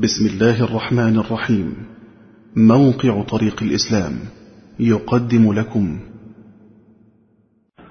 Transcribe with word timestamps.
بسم 0.00 0.26
الله 0.26 0.64
الرحمن 0.64 1.18
الرحيم. 1.18 1.86
موقع 2.56 3.22
طريق 3.22 3.62
الإسلام 3.62 4.12
يقدم 4.80 5.52
لكم. 5.52 6.00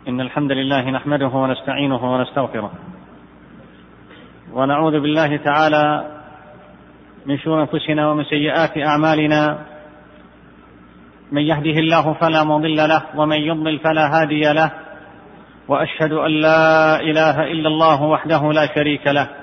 إن 0.08 0.22
الحمد 0.22 0.52
لله 0.52 0.92
نحمده 0.92 1.28
ونستعينه 1.28 2.14
ونستغفره. 2.14 2.72
ونعوذ 4.54 4.92
بالله 4.92 5.38
تعالى 5.38 6.12
من 7.26 7.38
شرور 7.38 7.62
أنفسنا 7.62 8.12
ومن 8.12 8.24
سيئات 8.24 8.78
أعمالنا. 8.78 9.66
من 11.32 11.42
يهده 11.42 11.80
الله 11.80 12.14
فلا 12.14 12.44
مضل 12.44 12.76
له 12.76 13.04
ومن 13.16 13.38
يضلل 13.38 13.80
فلا 13.80 14.22
هادي 14.22 14.54
له. 14.54 14.72
وأشهد 15.68 16.12
أن 16.12 16.32
لا 16.42 17.00
إله 17.00 17.44
إلا 17.44 17.68
الله 17.68 18.04
وحده 18.04 18.52
لا 18.52 18.76
شريك 18.76 19.08
له. 19.08 19.43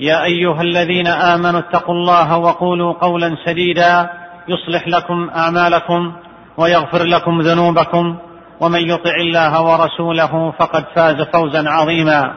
يا 0.00 0.24
أيها 0.24 0.62
الذين 0.62 1.06
آمنوا 1.06 1.60
اتقوا 1.60 1.94
الله 1.94 2.38
وقولوا 2.38 2.92
قولا 2.92 3.36
سديدا 3.46 4.10
يصلح 4.48 4.88
لكم 4.88 5.30
أعمالكم 5.30 6.12
ويغفر 6.56 7.02
لكم 7.02 7.40
ذنوبكم 7.40 8.18
ومن 8.60 8.80
يطع 8.90 9.14
الله 9.20 9.62
ورسوله 9.62 10.50
فقد 10.58 10.84
فاز 10.94 11.22
فوزا 11.22 11.70
عظيما. 11.70 12.34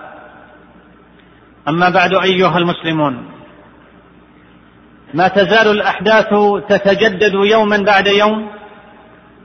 أما 1.67 1.89
بعد 1.89 2.13
أيها 2.13 2.57
المسلمون 2.57 3.25
ما 5.13 5.27
تزال 5.27 5.67
الأحداث 5.67 6.27
تتجدد 6.69 7.33
يوما 7.33 7.77
بعد 7.77 8.07
يوم 8.07 8.49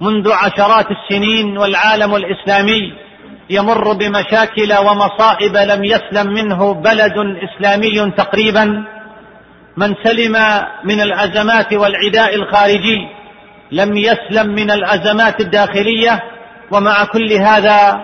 منذ 0.01 0.33
عشرات 0.33 0.87
السنين 0.91 1.59
والعالم 1.59 2.15
الإسلامي 2.17 2.93
يمر 3.51 3.93
بمشاكل 3.93 4.73
ومصائب 4.73 5.57
لم 5.57 5.85
يسلم 5.85 6.33
منه 6.33 6.75
بلد 6.75 7.15
إسلامي 7.43 8.11
تقريبا 8.11 8.85
من 9.77 9.95
سلم 10.05 10.37
من 10.85 11.01
الازمات 11.01 11.73
والعداء 11.73 12.35
الخارجي 12.35 13.09
لم 13.73 13.97
يسلم 13.97 14.47
من 14.55 14.71
الازمات 14.71 15.41
الداخلية 15.41 16.23
ومع 16.71 17.05
كل 17.05 17.33
هذا 17.33 18.01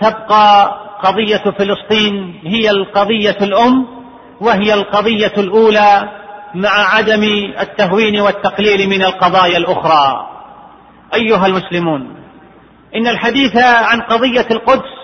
تبقى 0.00 0.78
قضية 1.02 1.44
فلسطين 1.58 2.40
هي 2.44 2.70
القضية 2.70 3.36
الأم 3.42 3.86
وهي 4.40 4.74
القضية 4.74 5.32
الأولى 5.38 6.08
مع 6.54 6.70
عدم 6.70 7.22
التهوين 7.60 8.20
والتقليل 8.20 8.88
من 8.88 9.02
القضايا 9.02 9.58
الأخرى. 9.58 10.26
أيها 11.14 11.46
المسلمون 11.46 12.17
إن 12.96 13.06
الحديث 13.06 13.56
عن 13.56 14.00
قضية 14.00 14.46
القدس 14.50 14.98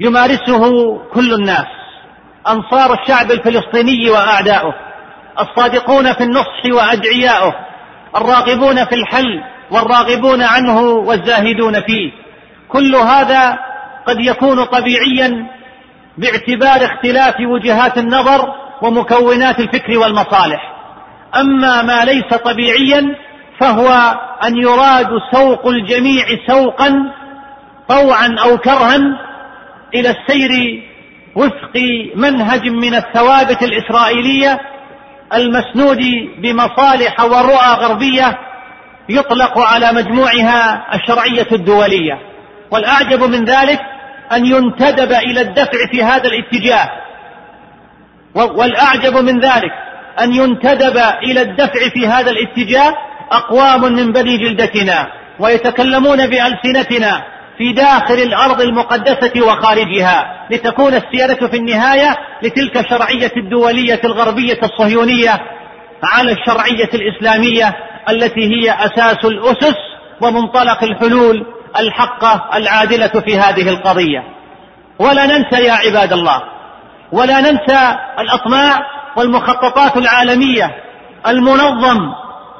يمارسه 0.00 0.96
كل 1.14 1.34
الناس 1.34 1.66
أنصار 2.48 2.94
الشعب 3.02 3.30
الفلسطيني 3.30 4.10
وأعداؤه 4.10 4.74
الصادقون 5.40 6.12
في 6.12 6.24
النصح 6.24 6.64
وأدعياؤه 6.72 7.54
الراغبون 8.16 8.84
في 8.84 8.94
الحل 8.94 9.42
والراغبون 9.70 10.42
عنه 10.42 10.80
والزاهدون 10.80 11.80
فيه. 11.80 12.10
كل 12.68 12.96
هذا 12.96 13.58
قد 14.06 14.20
يكون 14.20 14.64
طبيعيا 14.64 15.46
باعتبار 16.18 16.84
اختلاف 16.84 17.34
وجهات 17.40 17.98
النظر 17.98 18.54
ومكونات 18.82 19.60
الفكر 19.60 19.98
والمصالح. 19.98 20.72
أما 21.36 21.82
ما 21.82 22.04
ليس 22.04 22.34
طبيعيا 22.44 23.16
فهو 23.60 23.88
أن 24.44 24.56
يراد 24.56 25.08
سوق 25.32 25.66
الجميع 25.66 26.24
سوقا 26.46 27.12
طوعا 27.88 28.36
أو 28.44 28.58
كرها 28.58 28.96
إلى 29.94 30.10
السير 30.10 30.82
وفق 31.34 31.76
منهج 32.14 32.68
من 32.68 32.94
الثوابت 32.94 33.62
الإسرائيلية 33.62 34.60
المسنود 35.34 36.00
بمصالح 36.38 37.20
ورؤى 37.20 37.74
غربية 37.80 38.38
يطلق 39.08 39.58
على 39.58 39.92
مجموعها 39.92 40.86
الشرعية 40.94 41.46
الدولية. 41.52 42.18
والأعجب 42.70 43.22
من 43.22 43.44
ذلك 43.44 43.80
أن 44.32 44.46
ينتدب 44.46 45.12
إلى 45.12 45.40
الدفع 45.40 45.86
في 45.90 46.04
هذا 46.04 46.28
الاتجاه. 46.28 46.90
والأعجب 48.34 49.16
من 49.16 49.40
ذلك 49.40 49.72
أن 50.20 50.34
ينتدب 50.34 50.96
إلى 51.22 51.42
الدفع 51.42 51.88
في 51.94 52.06
هذا 52.06 52.30
الاتجاه 52.30 52.94
أقوام 53.32 53.92
من 53.92 54.12
بني 54.12 54.36
جلدتنا 54.36 55.06
ويتكلمون 55.38 56.26
بألسنتنا 56.26 57.24
في 57.58 57.72
داخل 57.72 58.14
الأرض 58.14 58.60
المقدسة 58.60 59.46
وخارجها 59.46 60.46
لتكون 60.50 60.94
السياده 60.94 61.48
في 61.48 61.56
النهاية 61.56 62.16
لتلك 62.42 62.76
الشرعية 62.76 63.32
الدولية 63.36 64.00
الغربية 64.04 64.58
الصهيونية 64.62 65.40
على 66.02 66.32
الشرعية 66.32 66.90
الإسلامية 66.94 67.76
التي 68.08 68.40
هي 68.40 68.70
أساس 68.70 69.24
الأسس 69.24 69.76
ومنطلق 70.20 70.84
الحلول 70.84 71.46
الحقه 71.78 72.56
العادلة 72.56 73.08
في 73.08 73.38
هذه 73.38 73.68
القضية. 73.68 74.24
ولا 74.98 75.26
ننسى 75.26 75.64
يا 75.64 75.72
عباد 75.72 76.12
الله 76.12 76.42
ولا 77.12 77.40
ننسى 77.40 77.96
الأطماع 78.18 78.80
والمخططات 79.16 79.96
العالمية 79.96 80.70
المنظم 81.26 81.98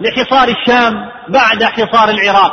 لحصار 0.00 0.48
الشام 0.48 0.94
بعد 1.28 1.64
حصار 1.64 2.08
العراق 2.08 2.52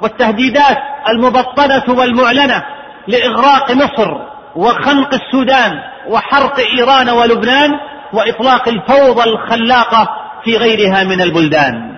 والتهديدات 0.00 0.78
المبطنة 1.08 1.84
والمعلنة 1.88 2.64
لإغراق 3.08 3.72
مصر 3.72 4.14
وخنق 4.56 5.14
السودان 5.14 5.80
وحرق 6.08 6.58
إيران 6.58 7.08
ولبنان 7.10 7.70
وإطلاق 8.12 8.68
الفوضى 8.68 9.30
الخلاقة 9.30 10.08
في 10.44 10.56
غيرها 10.56 11.04
من 11.04 11.20
البلدان. 11.20 11.96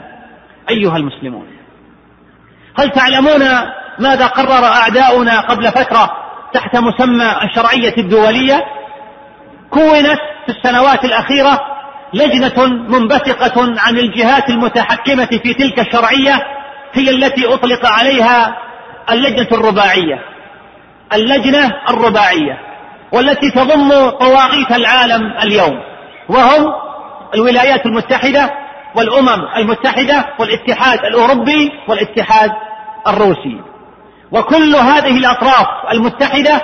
أيها 0.71 0.97
المسلمون 0.97 1.47
هل 2.79 2.91
تعلمون 2.91 3.43
ماذا 3.99 4.27
قرر 4.27 4.65
أعداؤنا 4.65 5.41
قبل 5.41 5.71
فترة 5.71 6.11
تحت 6.53 6.77
مسمى 6.77 7.33
الشرعية 7.43 7.95
الدولية؟ 7.99 8.65
كونت 9.71 10.21
في 10.47 10.49
السنوات 10.49 11.05
الأخيرة 11.05 11.61
لجنة 12.15 12.67
منبثقة 12.67 13.75
عن 13.79 13.99
الجهات 13.99 14.51
المتحكمة 14.51 15.27
في 15.27 15.55
تلك 15.55 15.81
الشرعية 15.81 16.43
هي 16.93 17.11
التي 17.11 17.55
أطلق 17.55 17.87
عليها 17.87 18.57
اللجنة 19.11 19.49
الرباعية. 19.53 20.19
اللجنة 21.13 21.73
الرباعية 21.91 22.59
والتي 23.13 23.51
تضم 23.51 24.11
طواغيت 24.11 24.73
العالم 24.73 25.23
اليوم. 25.43 25.81
وهم 26.29 26.73
الولايات 27.35 27.87
المتحدة 27.87 28.51
والأمم 28.95 29.45
المتحدة 29.57 30.25
والاتحاد 30.39 30.99
الأوروبي 30.99 31.73
والاتحاد 31.89 32.51
الروسي. 33.07 33.61
وكل 34.33 34.77
هذه 34.77 35.19
الأطراف 35.19 35.67
المتحدة 35.93 36.63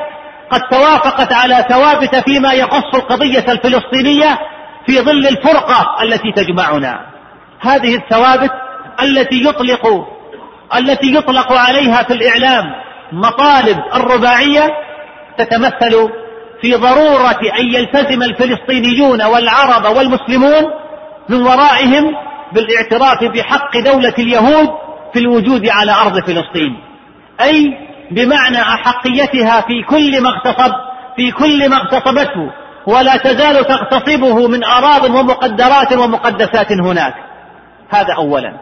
قد 0.50 0.60
توافقت 0.70 1.32
على 1.32 1.64
ثوابت 1.69 2.16
فيما 2.16 2.53
يخص 2.53 2.94
القضية 2.94 3.44
الفلسطينية 3.48 4.38
في 4.87 5.00
ظل 5.00 5.26
الفرقة 5.26 6.03
التي 6.03 6.32
تجمعنا. 6.32 7.00
هذه 7.60 7.94
الثوابت 7.97 8.53
التي 9.03 9.45
يطلق 9.45 9.86
التي 10.77 11.15
يطلق 11.15 11.53
عليها 11.53 12.03
في 12.03 12.12
الإعلام 12.12 12.65
مطالب 13.12 13.78
الرباعية 13.95 14.68
تتمثل 15.39 16.10
في 16.60 16.74
ضرورة 16.74 17.41
أن 17.59 17.74
يلتزم 17.74 18.22
الفلسطينيون 18.22 19.22
والعرب 19.22 19.97
والمسلمون 19.97 20.62
من 21.28 21.42
ورائهم 21.42 22.15
بالاعتراف 22.53 23.24
بحق 23.24 23.78
دولة 23.78 24.15
اليهود 24.18 24.68
في 25.12 25.18
الوجود 25.18 25.68
على 25.68 25.92
أرض 25.92 26.21
فلسطين. 26.21 26.77
أي 27.41 27.71
بمعنى 28.10 28.62
أحقيتها 28.62 29.60
في 29.60 29.83
كل 29.89 30.22
ما 30.22 30.28
اغتصب 30.28 30.72
في 31.16 31.30
كل 31.30 31.71
ما 31.71 31.77
اغتصبته 31.77 32.61
ولا 32.86 33.16
تزال 33.16 33.64
تغتصبه 33.64 34.48
من 34.48 34.64
أراض 34.64 35.04
ومقدرات 35.04 35.92
ومقدسات 35.92 36.72
هناك. 36.72 37.14
هذا 37.90 38.14
اولا. 38.18 38.52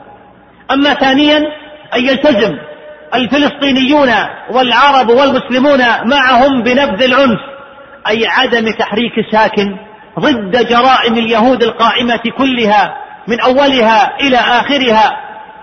أما 0.71 0.95
ثانيا 0.95 1.39
أن 1.97 2.05
يلتزم 2.05 2.59
الفلسطينيون 3.15 4.13
والعرب 4.51 5.09
والمسلمون 5.09 5.79
معهم 6.05 6.63
بنبذ 6.63 7.03
العنف 7.03 7.41
أي 8.09 8.27
عدم 8.27 8.71
تحريك 8.79 9.13
ساكن 9.33 9.77
ضد 10.19 10.67
جرائم 10.69 11.15
اليهود 11.15 11.63
القائمة 11.63 12.23
كلها 12.39 12.97
من 13.29 13.41
أولها 13.41 14.17
إلى 14.21 14.37
آخرها 14.37 15.17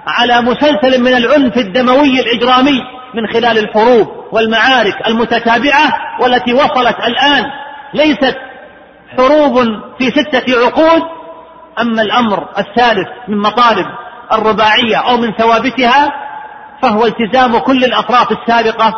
على 0.08 0.42
مسلسل 0.42 1.02
من 1.02 1.14
العنف 1.14 1.58
الدموي 1.58 2.20
الإجرامي 2.20 2.82
من 3.14 3.28
خلال 3.34 3.58
الحروب 3.58 4.08
والمعارك 4.32 5.08
المتتابعة 5.08 5.94
والتي 6.22 6.54
وصلت 6.54 6.96
الآن 7.08 7.44
ليست 7.94 8.38
حروب 9.18 9.58
في 9.98 10.12
ستة 10.12 10.66
عقود 10.66 11.02
أما 11.82 12.02
الأمر 12.02 12.48
الثالث 12.58 13.08
من 13.28 13.38
مطالب 13.38 13.86
الرباعية 14.32 14.98
أو 14.98 15.18
من 15.18 15.32
ثوابتها 15.34 16.14
فهو 16.82 17.06
التزام 17.06 17.58
كل 17.58 17.84
الأطراف 17.84 18.32
السابقة 18.32 18.94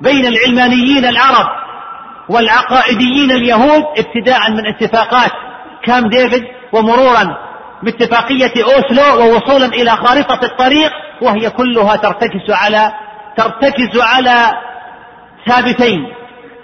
بين 0.00 0.26
العلمانيين 0.26 1.04
العرب 1.04 1.46
والعقائديين 2.28 3.30
اليهود 3.30 3.84
ابتداء 3.98 4.50
من 4.50 4.66
اتفاقات 4.66 5.30
كام 5.84 6.08
ديفيد 6.08 6.44
ومرورا 6.72 7.36
باتفاقية 7.82 8.52
أوسلو 8.64 9.20
ووصولا 9.20 9.66
إلى 9.66 9.90
خارطة 9.90 10.40
الطريق 10.42 10.92
وهي 11.22 11.50
كلها 11.50 11.96
ترتكز 11.96 12.50
على 12.50 12.92
ترتكز 13.36 14.00
على 14.00 14.52
ثابتين. 15.46 16.06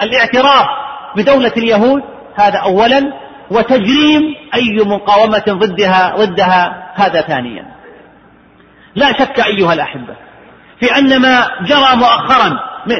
الاعتراف 0.03 0.67
بدولة 1.17 1.53
اليهود 1.57 2.03
هذا 2.37 2.59
أولا 2.59 3.13
وتجريم 3.51 4.23
أي 4.55 4.85
مقاومة 4.85 5.45
ضدها 5.49 6.15
ضدها 6.17 6.93
هذا 6.95 7.21
ثانيا. 7.21 7.67
لا 8.95 9.13
شك 9.13 9.41
أيها 9.41 9.73
الأحبة 9.73 10.17
في 10.81 10.99
أن 10.99 11.19
ما 11.23 11.47
جرى 11.67 11.97
مؤخرا 11.97 12.59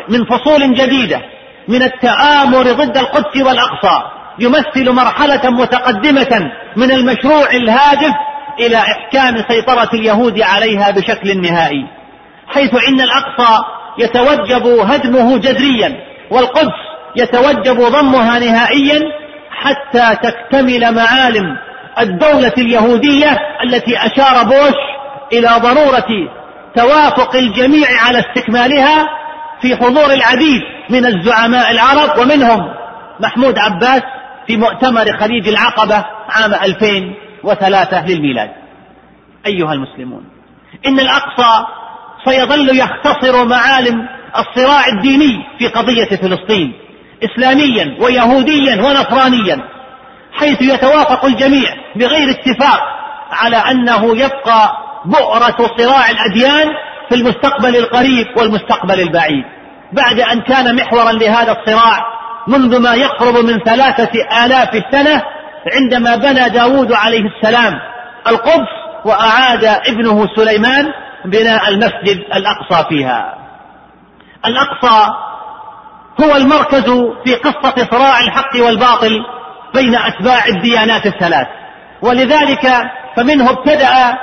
من 0.09 0.25
فصول 0.25 0.75
جديدة 0.75 1.21
من 1.69 1.83
التآمر 1.83 2.63
ضد 2.73 2.97
القدس 2.97 3.43
والأقصى 3.43 4.03
يمثل 4.39 4.93
مرحلة 4.93 5.51
متقدمة 5.51 6.53
من 6.77 6.91
المشروع 6.91 7.51
الهادف 7.51 8.13
إلى 8.61 8.77
إحكام 8.77 9.45
سيطرة 9.49 9.89
اليهود 9.95 10.41
عليها 10.41 10.91
بشكل 10.91 11.41
نهائي 11.41 11.87
حيث 12.49 12.75
إن 12.89 13.01
الأقصى 13.01 13.65
يتوجب 13.99 14.67
هدمه 14.67 15.39
جذريا 15.39 15.97
والقدس 16.31 16.73
يتوجب 17.17 17.81
ضمها 17.81 18.39
نهائيا 18.39 19.01
حتى 19.63 20.17
تكتمل 20.23 20.95
معالم 20.95 21.57
الدولة 21.99 22.53
اليهودية 22.59 23.39
التي 23.65 23.97
أشار 23.99 24.45
بوش 24.45 24.77
إلى 25.33 25.49
ضرورة 25.59 26.09
توافق 26.77 27.37
الجميع 27.37 27.89
على 28.07 28.19
استكمالها 28.19 29.07
في 29.61 29.77
حضور 29.77 30.13
العديد 30.13 30.63
من 30.91 31.07
الزعماء 31.07 31.71
العرب 31.71 32.19
ومنهم 32.19 32.75
محمود 33.21 33.59
عباس 33.59 34.03
في 34.47 34.57
مؤتمر 34.57 35.19
خليج 35.21 35.49
العقبة 35.49 36.05
عام 36.29 36.55
2003 36.55 38.07
للميلاد. 38.07 38.51
أيها 39.47 39.73
المسلمون 39.73 40.25
إن 40.87 41.01
الأقصى 41.01 41.67
سيظل 42.25 42.79
يختصر 42.79 43.45
معالم 43.45 44.09
الصراع 44.39 44.87
الديني 44.87 45.45
في 45.59 45.67
قضية 45.67 46.05
فلسطين. 46.05 46.73
إسلاميا 47.25 47.97
ويهوديا 48.01 48.83
ونصرانيا 48.83 49.59
حيث 50.33 50.63
يتوافق 50.63 51.25
الجميع 51.25 51.69
بغير 51.97 52.31
اتفاق 52.31 52.81
على 53.33 53.57
أنه 53.57 54.17
يبقى 54.17 54.73
بؤرة 55.05 55.71
صراع 55.79 56.11
الأديان 56.11 56.69
في 57.09 57.15
المستقبل 57.15 57.77
القريب 57.77 58.27
والمستقبل 58.37 59.01
البعيد. 59.01 59.45
بعد 59.93 60.21
أن 60.21 60.41
كان 60.41 60.77
محورا 60.77 61.13
لهذا 61.13 61.53
الصراع 61.53 62.05
منذ 62.49 62.79
ما 62.79 62.95
يقرب 62.95 63.37
من 63.37 63.59
ثلاثة 63.59 64.45
آلاف 64.45 64.83
سنة 64.93 65.23
عندما 65.75 66.17
بنى 66.17 66.49
داود 66.49 66.93
عليه 66.93 67.23
السلام 67.37 67.75
القدس 68.29 68.69
وأعاد 69.05 69.65
ابنه 69.65 70.27
سليمان 70.37 70.87
بناء 71.25 71.69
المسجد 71.69 72.25
الأقصى 72.35 72.89
فيها. 72.89 73.35
الأقصى 74.47 75.09
هو 76.25 76.37
المركز 76.37 76.91
في 77.25 77.35
قصة 77.35 77.89
صراع 77.91 78.21
الحق 78.21 78.57
والباطل 78.57 79.25
بين 79.75 79.95
أتباع 79.95 80.47
الديانات 80.47 81.07
الثلاث. 81.07 81.47
ولذلك 82.03 82.73
فمنه 83.17 83.51
ابتدأ 83.51 84.19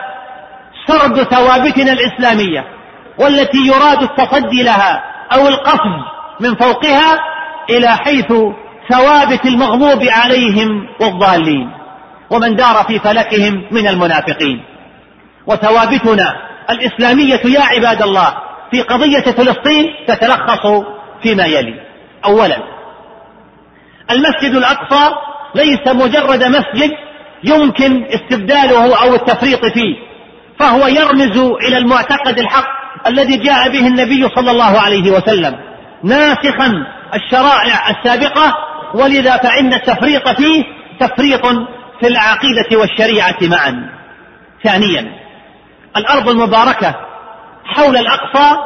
سرد 0.87 1.23
ثوابتنا 1.23 1.91
الإسلامية 1.91 2.63
والتي 3.17 3.57
يراد 3.67 4.03
التصدي 4.03 4.63
لها 4.63 5.03
أو 5.33 5.47
القفز 5.47 6.03
من 6.39 6.55
فوقها 6.55 7.19
إلى 7.69 7.87
حيث 7.87 8.33
ثوابت 8.91 9.45
المغضوب 9.45 10.03
عليهم 10.03 10.87
والضالين 10.99 11.71
ومن 12.29 12.55
دار 12.55 12.83
في 12.87 12.99
فلكهم 12.99 13.65
من 13.71 13.87
المنافقين. 13.87 14.63
وثوابتنا 15.47 16.35
الإسلامية 16.69 17.41
يا 17.45 17.61
عباد 17.61 18.01
الله 18.01 18.33
في 18.71 18.81
قضية 18.81 19.21
فلسطين 19.21 19.85
تتلخص 20.07 20.65
فيما 21.23 21.45
يلي. 21.45 21.73
أولا 22.25 22.57
المسجد 24.11 24.55
الأقصى 24.55 25.15
ليس 25.55 25.87
مجرد 25.87 26.43
مسجد 26.43 26.91
يمكن 27.43 28.05
استبداله 28.05 29.03
أو 29.03 29.15
التفريط 29.15 29.65
فيه 29.65 29.95
فهو 30.59 30.87
يرمز 30.87 31.37
إلى 31.37 31.77
المعتقد 31.77 32.39
الحق 32.39 32.83
الذي 33.07 33.37
جاء 33.37 33.69
به 33.69 33.87
النبي 33.87 34.27
صلى 34.35 34.51
الله 34.51 34.81
عليه 34.81 35.11
وسلم. 35.11 35.55
ناسخا 36.03 36.85
الشرائع 37.13 37.89
السابقة 37.89 38.53
ولذا 38.93 39.37
فإن 39.37 39.73
التفريط 39.73 40.29
فيه 40.29 40.63
تفريط 40.99 41.45
في 41.99 42.07
العقيدة 42.07 42.79
والشريعة 42.79 43.37
معا. 43.41 43.89
ثانيا 44.63 45.23
الأرض 45.97 46.29
المباركة 46.29 46.95
حول 47.65 47.97
الأقصى 47.97 48.57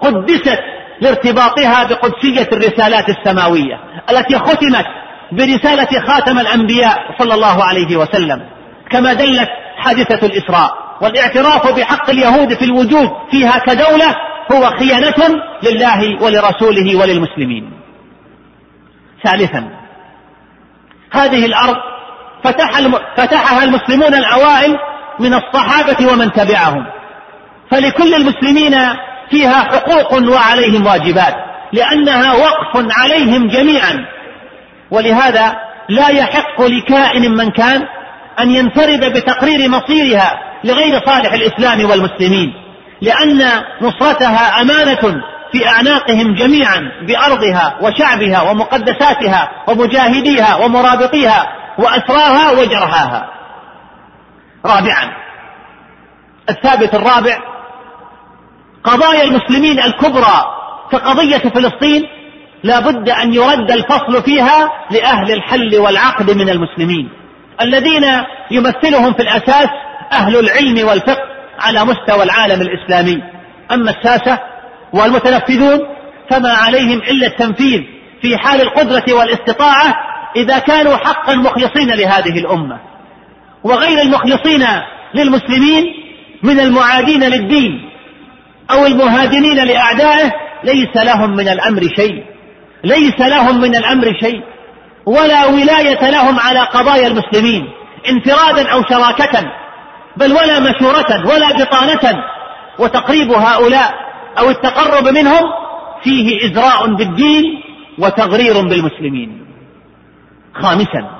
قدست 0.00 0.75
لارتباطها 1.00 1.84
بقدسية 1.84 2.48
الرسالات 2.52 3.08
السماوية 3.08 3.80
التي 4.10 4.38
ختمت 4.38 4.86
برسالة 5.32 6.00
خاتم 6.06 6.38
الأنبياء 6.38 6.98
صلى 7.18 7.34
الله 7.34 7.64
عليه 7.64 7.96
وسلم 7.96 8.42
كما 8.90 9.12
دلت 9.12 9.48
حادثة 9.76 10.26
الإسراء. 10.26 10.86
والاعتراف 11.00 11.76
بحق 11.76 12.10
اليهود 12.10 12.54
في 12.54 12.64
الوجود 12.64 13.10
فيها 13.30 13.58
كدولة 13.58 14.14
هو 14.52 14.70
خيانة 14.78 15.42
لله 15.62 16.22
ولرسوله 16.22 16.96
وللمسلمين. 16.96 17.70
ثالثا 19.24 19.70
هذه 21.12 21.46
الأرض 21.46 21.76
فتح 22.44 22.80
فتحها 23.16 23.64
المسلمون 23.64 24.14
الأوائل 24.14 24.76
من 25.20 25.34
الصحابة 25.34 26.12
ومن 26.12 26.32
تبعهم. 26.32 26.86
فلكل 27.70 28.14
المسلمين 28.14 28.74
فيها 29.30 29.60
حقوق 29.62 30.12
وعليهم 30.12 30.86
واجبات 30.86 31.34
لأنها 31.72 32.32
وقف 32.34 32.86
عليهم 32.98 33.48
جميعا. 33.48 34.06
ولهذا 34.90 35.56
لا 35.88 36.08
يحق 36.08 36.62
لكائن 36.62 37.32
من 37.36 37.50
كان 37.50 37.82
أن 38.40 38.50
ينفرد 38.50 39.04
بتقرير 39.12 39.68
مصيرها 39.68 40.40
لغير 40.64 41.00
صالح 41.06 41.32
الإسلام 41.32 41.90
والمسلمين 41.90 42.52
لأن 43.00 43.62
نصرتها 43.80 44.60
أمانة 44.60 45.22
في 45.52 45.68
أعناقهم 45.68 46.34
جميعا 46.34 46.80
بأرضها 47.06 47.76
وشعبها 47.82 48.42
ومقدساتها 48.50 49.48
ومجاهديها 49.68 50.56
ومرابطيها 50.56 51.46
وأسراها 51.78 52.50
وجرهاها 52.50 53.28
رابعا 54.66 55.10
الثابت 56.50 56.94
الرابع 56.94 57.38
قضايا 58.86 59.24
المسلمين 59.24 59.80
الكبرى 59.80 60.44
كقضية 60.92 61.38
فلسطين 61.38 62.02
لا 62.62 62.80
بد 62.80 63.08
أن 63.08 63.34
يرد 63.34 63.70
الفصل 63.70 64.22
فيها 64.22 64.70
لأهل 64.90 65.32
الحل 65.32 65.78
والعقد 65.78 66.30
من 66.30 66.48
المسلمين. 66.48 67.08
الذين 67.60 68.04
يمثلهم 68.50 69.12
في 69.12 69.22
الأساس 69.22 69.68
أهل 70.12 70.36
العلم 70.36 70.88
والفقه 70.88 71.22
على 71.60 71.84
مستوى 71.84 72.22
العالم 72.22 72.62
الإسلامي. 72.62 73.22
أما 73.72 73.90
الساسة 73.90 74.38
والمتنفذون 74.92 75.80
فما 76.30 76.52
عليهم 76.52 76.98
إلا 76.98 77.26
التنفيذ 77.26 77.80
في 78.22 78.38
حال 78.38 78.60
القدرة 78.60 79.04
والاستطاعة 79.12 79.94
إذا 80.36 80.58
كانوا 80.58 80.96
حقا 80.96 81.34
مخلصين 81.34 81.90
لهذه 81.90 82.38
الأمة. 82.38 82.78
وغير 83.64 84.02
المخلصين 84.02 84.66
للمسلمين 85.14 85.84
من 86.42 86.60
المعادين 86.60 87.24
للدين. 87.24 87.90
أو 88.70 88.86
المهادنين 88.86 89.56
لأعدائه 89.64 90.32
ليس 90.64 90.96
لهم 90.96 91.30
من 91.30 91.48
الأمر 91.48 91.82
شيء. 91.96 92.24
ليس 92.84 93.20
لهم 93.20 93.60
من 93.60 93.76
الأمر 93.76 94.12
شيء. 94.20 94.40
ولا 95.06 95.46
ولاية 95.46 96.10
لهم 96.10 96.40
على 96.40 96.60
قضايا 96.60 97.08
المسلمين 97.08 97.68
انفرادا 98.08 98.72
أو 98.72 98.82
شراكة 98.90 99.52
بل 100.16 100.32
ولا 100.32 100.60
مشورة 100.60 101.26
ولا 101.26 101.52
بطانة. 101.52 102.24
وتقريب 102.78 103.30
هؤلاء 103.30 103.94
أو 104.38 104.50
التقرب 104.50 105.08
منهم 105.08 105.42
فيه 106.02 106.46
إزراء 106.46 106.94
بالدين 106.94 107.44
وتغرير 107.98 108.54
بالمسلمين. 108.54 109.46
خامسا 110.54 111.10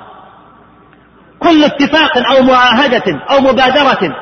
كل 1.39 1.63
اتفاق 1.63 2.17
أو 2.17 2.43
معاهدة 2.43 3.03
أو 3.31 3.39
مبادرة 3.41 4.15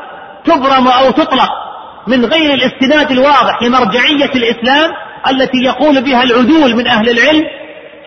تبرم 0.45 0.87
أو 0.87 1.11
تطلق 1.11 1.64
من 2.07 2.25
غير 2.25 2.53
الاستناد 2.53 3.11
الواضح 3.11 3.63
لمرجعية 3.63 4.31
الإسلام 4.35 4.91
التي 5.29 5.57
يقول 5.57 6.03
بها 6.03 6.23
العدول 6.23 6.75
من 6.75 6.87
أهل 6.87 7.09
العلم 7.09 7.43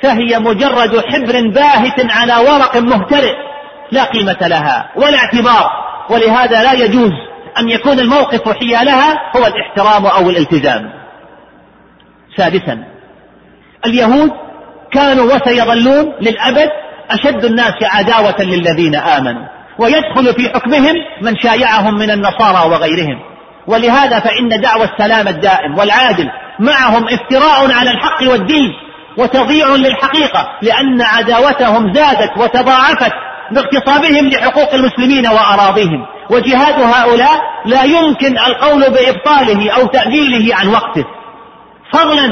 فهي 0.02 0.38
مجرد 0.38 1.04
حبر 1.06 1.48
باهت 1.54 2.12
على 2.12 2.36
ورق 2.36 2.76
مهترئ 2.76 3.34
لا 3.92 4.04
قيمة 4.04 4.38
لها 4.40 4.92
ولا 4.96 5.18
اعتبار 5.18 5.70
ولهذا 6.10 6.62
لا 6.62 6.72
يجوز 6.72 7.12
أن 7.58 7.68
يكون 7.68 7.98
الموقف 7.98 8.48
حيالها 8.48 9.14
هو 9.36 9.46
الاحترام 9.46 10.06
أو 10.06 10.30
الالتزام. 10.30 10.90
سادسا 12.36 12.84
اليهود 13.86 14.30
كانوا 14.92 15.34
وسيظلون 15.34 16.14
للأبد 16.20 16.68
أشد 17.10 17.44
الناس 17.44 17.74
عداوة 17.82 18.42
للذين 18.42 18.94
آمنوا 18.94 19.46
ويدخل 19.78 20.34
في 20.34 20.48
حكمهم 20.48 20.94
من 21.22 21.38
شايعهم 21.38 21.94
من 21.94 22.10
النصارى 22.10 22.70
وغيرهم. 22.70 23.27
ولهذا 23.68 24.20
فإن 24.20 24.60
دعوى 24.60 24.84
السلام 24.84 25.28
الدائم 25.28 25.78
والعادل 25.78 26.28
معهم 26.58 27.04
افتراء 27.08 27.72
على 27.72 27.90
الحق 27.90 28.22
والدين 28.22 28.70
وتضييع 29.18 29.68
للحقيقة 29.68 30.48
لأن 30.62 31.02
عداوتهم 31.02 31.94
زادت 31.94 32.30
وتضاعفت 32.38 33.12
باغتصابهم 33.50 34.28
لحقوق 34.28 34.75
المسلمين 34.75 35.26
وأراضيهم. 35.28 36.06
وجهاد 36.30 36.80
هؤلاء 36.80 37.40
لا 37.66 37.82
يمكن 37.82 38.38
القول 38.38 38.80
بإبطاله 38.80 39.70
أو 39.70 39.87
تأجيله 39.87 40.56
عن 40.56 40.68
وقته. 40.68 41.04
فضلا 41.92 42.30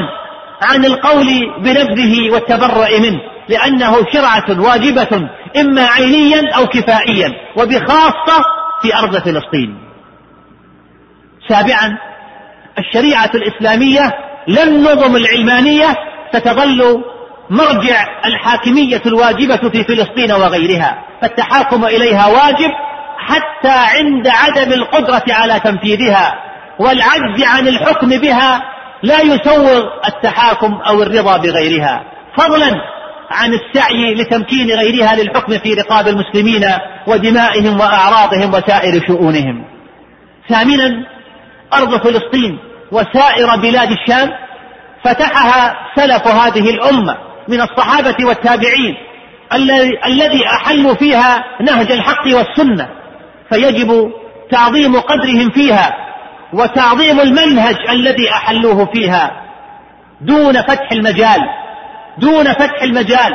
عن 0.63 0.85
القول 0.85 1.27
بنبذه 1.59 2.31
والتبرؤ 2.31 3.01
منه 3.01 3.21
لأنه 3.49 3.97
شرعة 4.13 4.61
واجبة 4.61 5.29
إما 5.61 5.83
عينيا 5.83 6.43
أو 6.57 6.67
كفائيا 6.67 7.33
وبخاصة 7.57 8.45
في 8.83 8.97
أرض 8.97 9.17
فلسطين. 9.17 9.86
سابعا 11.49 11.99
الشريعة 12.79 13.31
الإسلامية 13.35 14.13
لا 14.47 14.63
النظم 14.63 15.17
العلمانية 15.17 15.97
ستظل 16.33 17.03
مرجع 17.51 18.07
الحاكمية 18.25 19.03
الواجبة 19.07 19.69
في 19.71 19.85
فلسطين 19.85 20.33
وغيرها 20.33 20.99
فالتحاكم 21.23 21.85
إليها 21.85 22.27
واجب 22.27 22.71
حتى 23.19 23.97
عند 23.99 24.29
عدم 24.29 24.73
القدرة 24.73 25.25
على 25.29 25.61
تنفيذها 25.61 26.35
والعجز 26.79 27.45
عن 27.45 27.69
الحكم 27.69 28.09
بها 28.09 28.63
لا 29.03 29.21
يسوغ 29.21 29.85
التحاكم 30.07 30.75
أو 30.75 31.03
الرضا 31.03 31.37
بغيرها. 31.37 32.05
فضلا 32.37 32.71
عن 33.31 33.51
السعي 33.55 34.15
لتمكين 34.15 34.71
غيرها 34.71 35.17
للحكم 35.17 35.59
في 35.59 35.75
رقاب 35.75 36.09
المسلمين 36.09 36.65
ودمائهم 37.07 37.81
وأعراضهم 37.81 38.55
وسائر 38.55 39.07
شؤونهم. 39.07 39.65
ثامنا 40.49 41.16
أرض 41.75 41.97
فلسطين 41.97 42.59
وسائر 42.93 43.57
بلاد 43.57 43.91
الشام 43.91 44.31
فتحها 45.05 45.75
سلف 45.97 46.27
هذه 46.27 46.71
الأمة 46.71 47.17
من 47.49 47.61
الصحابة 47.61 48.17
والتابعين 48.25 48.95
الذي 50.07 50.47
أحلوا 50.47 50.95
فيها 50.95 51.45
نهج 51.61 51.93
الحق 51.93 52.27
والسنة. 52.27 52.89
فيجب 53.51 54.11
تعظيم 54.51 55.01
قدرهم 55.01 55.51
فيها 55.51 55.97
وتعظيم 56.53 57.21
المنهج 57.21 57.77
الذي 57.89 58.31
أحلوه 58.31 58.85
فيها 58.85 59.43
دون 60.21 60.63
فتح 60.63 60.93
المجال 60.93 61.41
دون 62.19 62.53
فتح 62.53 62.83
المجال 62.83 63.33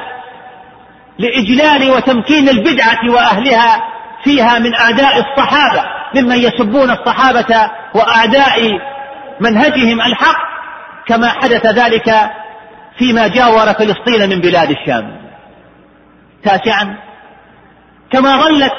لإجلال 1.19 1.91
وتمكين 1.91 2.49
البدعة 2.49 2.99
وأهلها 3.09 3.83
فيها 4.23 4.59
من 4.59 4.75
أعداء 4.75 5.19
الصحابة. 5.19 5.83
ممن 6.15 6.37
يسبون 6.37 6.91
الصحابة 6.91 7.71
وأعداء 7.95 8.79
منهجهم 9.39 10.01
الحق 10.01 10.51
كما 11.07 11.29
حدث 11.29 11.65
ذلك 11.65 12.13
فيما 12.97 13.27
جاور 13.27 13.73
فلسطين 13.73 14.29
من 14.29 14.41
بلاد 14.41 14.69
الشام. 14.69 15.21
تاسعا 16.43 16.97
كما 18.11 18.37
ظلت 18.37 18.73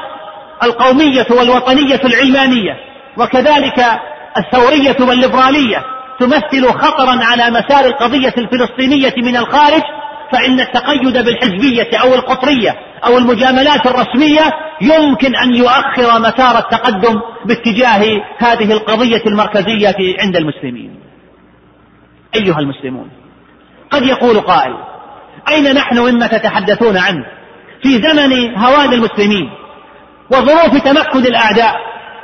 القومية 0.63 1.27
والوطنية 1.31 2.01
العلمانية 2.05 2.77
وكذلك 3.17 3.87
الثورية 4.39 4.97
والليبرالية 5.01 5.85
تمثل 6.21 6.69
خطرا 6.69 7.25
على 7.25 7.51
مسار 7.51 7.85
القضية 7.85 8.35
الفلسطينية 8.39 9.15
من 9.17 9.37
الخارج 9.37 9.83
فإن 10.33 10.61
التقيد 10.61 11.25
بالحزبية 11.25 11.99
أو 12.03 12.15
القطرية 12.15 12.75
أو 13.05 13.19
المجاملات 13.19 13.87
الرسمية 13.87 14.43
يمكن 14.81 15.37
أن 15.37 15.55
يؤخر 15.55 16.21
مسار 16.21 16.59
التقدم 16.59 17.21
باتجاه 17.45 18.23
هذه 18.39 18.73
القضية 18.73 19.23
المركزية 19.27 20.17
عند 20.21 20.37
المسلمين. 20.37 21.01
أيها 22.35 22.59
المسلمون، 22.59 23.11
قد 23.91 24.03
يقول 24.03 24.41
قائل: 24.41 24.75
أين 25.49 25.75
نحن 25.75 25.99
مما 25.99 26.27
تتحدثون 26.27 26.97
عنه؟ 26.97 27.25
في 27.83 28.03
زمن 28.03 28.59
هوان 28.59 28.93
المسلمين 28.93 29.51
وظروف 30.31 30.83
تمكن 30.85 31.27
الأعداء 31.27 31.75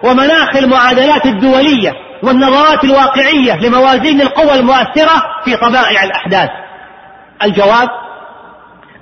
ومناخ 0.03 0.57
المعادلات 0.57 1.27
الدولية 1.27 1.93
والنظرات 2.23 2.85
الواقعية 2.85 3.57
لموازين 3.61 4.21
القوى 4.21 4.55
المؤثرة 4.55 5.23
في 5.45 5.57
طبائع 5.57 6.05
الأحداث 6.05 6.49
الجواب 7.43 7.89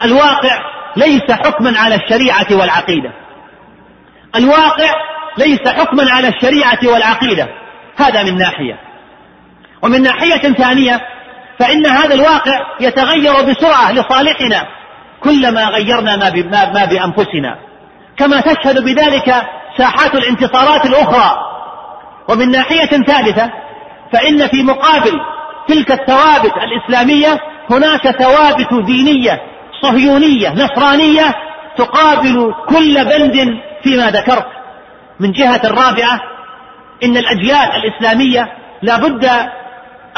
الواقع 0.04 0.58
ليس 0.96 1.30
حكما 1.30 1.78
على 1.78 1.94
الشريعة 1.94 2.46
والعقيدة. 2.50 3.12
الواقع 4.36 4.92
ليس 5.38 5.68
حكما 5.68 6.10
على 6.10 6.28
الشريعة 6.28 6.78
والعقيدة. 6.84 7.48
هذا 7.96 8.22
من 8.22 8.38
ناحية. 8.38 8.78
ومن 9.82 10.02
ناحية 10.02 10.52
ثانية 10.52 11.00
فإن 11.58 11.86
هذا 11.86 12.14
الواقع 12.14 12.60
يتغير 12.80 13.32
بسرعة 13.32 13.92
لصالحنا 13.92 14.66
كلما 15.20 15.64
غيرنا 15.64 16.16
ما 16.16 16.84
بأنفسنا. 16.84 17.58
كما 18.18 18.40
تشهد 18.40 18.84
بذلك 18.84 19.34
ساحات 19.78 20.14
الانتصارات 20.14 20.86
الأخرى. 20.86 21.38
ومن 22.28 22.50
ناحية 22.50 23.04
ثالثة 23.06 23.50
فإن 24.12 24.46
في 24.46 24.62
مقابل 24.62 25.20
تلك 25.68 25.92
الثوابت 25.92 26.52
الإسلامية 26.56 27.40
هناك 27.70 28.10
ثوابت 28.10 28.86
دينية 28.86 29.42
صهيونية 29.82 30.52
نصرانية 30.52 31.34
تقابل 31.76 32.54
كل 32.68 33.04
بند 33.04 33.36
فيما 33.82 34.10
ذكرت. 34.10 34.46
من 35.20 35.32
جهة 35.32 35.60
الرابعة 35.64 36.20
إن 37.04 37.16
الأجيال 37.16 37.68
الإسلامية 37.76 38.48
لا 38.82 38.96
بد 38.96 39.24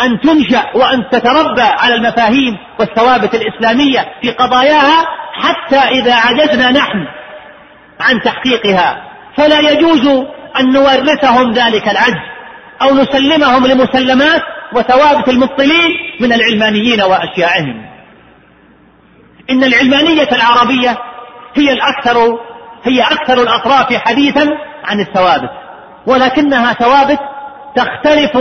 أن 0.01 0.21
تنشأ 0.21 0.65
وأن 0.75 1.09
تتربى 1.11 1.63
على 1.63 1.95
المفاهيم 1.95 2.57
والثوابت 2.79 3.35
الإسلامية 3.35 4.09
في 4.23 4.31
قضاياها 4.31 5.07
حتى 5.33 5.79
إذا 5.79 6.15
عجزنا 6.15 6.71
نحن 6.71 7.07
عن 8.01 8.23
تحقيقها. 8.23 9.05
فلا 9.37 9.61
يجوز 9.61 10.07
أن 10.61 10.73
نورثهم 10.73 11.53
ذلك 11.53 11.89
العجز 11.89 12.23
أو 12.83 12.95
نسلمهم 12.95 13.67
لمسلمات 13.67 14.43
وثوابت 14.73 15.29
المبطلين 15.29 15.91
من 16.21 16.33
العلمانيين 16.33 17.03
وأشياعهم. 17.03 17.87
إن 19.51 19.65
العلمانية 19.65 20.29
العربية 20.33 20.99
هي 21.57 21.73
الأكثر 21.73 22.39
هي 22.85 23.03
أكثر 23.03 23.43
الأطراف 23.43 23.95
حديثا 23.95 24.49
عن 24.85 25.01
الثوابت 25.01 25.51
ولكنها 26.07 26.73
ثوابت 26.73 27.19
تختلف 27.77 28.37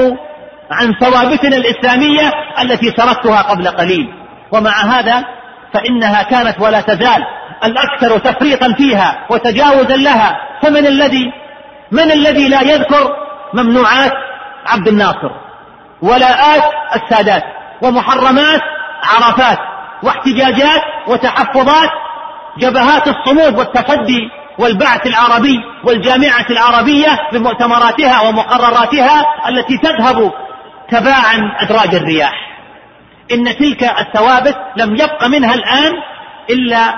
عن 0.72 0.94
ثوابتنا 1.00 1.58
الإسلامية 1.58 2.32
التي 2.62 2.92
سردتها 2.98 3.42
قبل 3.42 3.68
قليل. 3.68 4.08
ومع 4.52 4.72
هذا 4.72 5.24
فإنها 5.74 6.24
كانت 6.24 6.60
ولا 6.60 6.82
تزال 6.82 7.24
الأكثر 7.64 8.18
تفريطا 8.18 8.74
فيها 8.74 9.26
وتجاوزا 9.30 9.96
لها. 9.96 10.38
فمن 10.62 10.88
الذي 10.88 11.26
من 11.92 12.12
الذي 12.12 12.48
لا 12.48 12.62
يذكر 12.62 13.16
ممنوعات 13.54 14.12
عبد 14.66 14.88
الناصر؟ 14.88 15.47
ولاءات 16.02 16.64
السادات 16.96 17.44
ومحرمات 17.82 18.62
عرفات 19.04 19.58
واحتجاجات 20.04 20.82
وتحفظات 21.08 21.90
جبهات 22.58 23.08
الصمود 23.08 23.60
والتصدي 23.60 24.30
والبعث 24.60 25.08
العربي 25.08 25.60
والجامعة 25.84 26.46
العربية 26.50 27.20
بمؤتمراتها 27.34 28.22
ومقرراتها 28.22 29.26
التي 29.50 29.78
تذهب 29.78 30.32
تباعا 30.92 31.56
أدراج 31.60 31.96
الرياح. 31.96 32.34
إن 33.32 33.58
تلك 33.58 33.84
الثوابت 33.84 34.58
لم 34.78 34.96
يبق 34.96 35.28
منها 35.28 35.54
الآن 35.54 35.94
إلا 36.50 36.96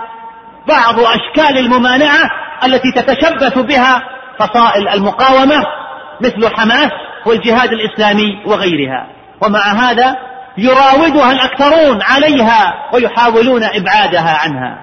بعض 0.68 1.00
أشكال 1.00 1.58
الممانعة 1.58 2.30
التي 2.64 2.92
تتشبث 2.92 3.58
بها 3.58 4.02
فصائل 4.40 4.88
المقاومة 4.88 5.64
مثل 6.22 6.56
حماس 6.56 6.92
والجهاد 7.30 7.74
الإسلامي 7.74 8.44
وغيرها. 8.46 9.08
ومع 9.42 9.60
هذا 9.60 10.16
يراودها 10.58 11.32
الأكثرون 11.32 12.02
عليها 12.02 12.74
ويحاولون 12.94 13.64
إبعادها 13.64 14.38
عنها. 14.38 14.78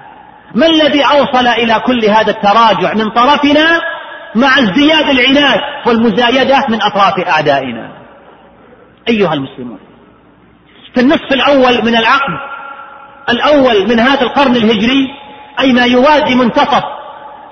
ما 0.55 0.65
الذي 0.65 1.03
أوصل 1.03 1.47
إلى 1.47 1.79
كل 1.85 2.05
هذا 2.05 2.31
التراجع 2.31 2.93
من 2.93 3.09
طرفنا؟ 3.09 3.81
مع 4.35 4.59
ازدياد 4.59 5.09
العناد 5.09 5.59
والمزايدة 5.87 6.65
من 6.69 6.81
أطراف 6.81 7.27
أعدائنا. 7.27 7.91
أيها 9.09 9.33
المسلمون 9.33 9.79
في 10.97 11.01
النصف 11.01 11.33
الأول 11.33 11.85
من 11.85 11.95
العقد 11.95 12.33
الأول 13.29 13.87
من 13.87 13.99
هذا 13.99 14.21
القرن 14.21 14.55
الهجري 14.55 15.07
أي 15.59 15.73
ما 15.73 15.85
يوازي 15.85 16.35
منتصف 16.35 16.83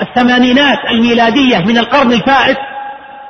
الثمانينات 0.01 0.77
الميلادية 0.91 1.57
من 1.57 1.77
القرن 1.77 2.11
الفائت 2.11 2.57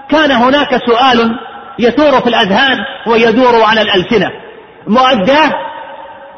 كان 0.10 0.32
هناك 0.32 0.78
سؤال 0.86 1.40
يثور 1.80 2.22
في 2.22 2.28
الأذهان 2.28 2.78
ويدور 3.08 3.64
على 3.64 3.82
الألسنة. 3.82 4.32
مؤداه 4.88 5.52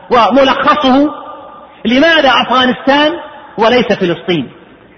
وملخصه 0.09 1.09
لماذا 1.85 2.29
أفغانستان 2.29 3.11
وليس 3.57 3.87
فلسطين؟ 3.87 4.51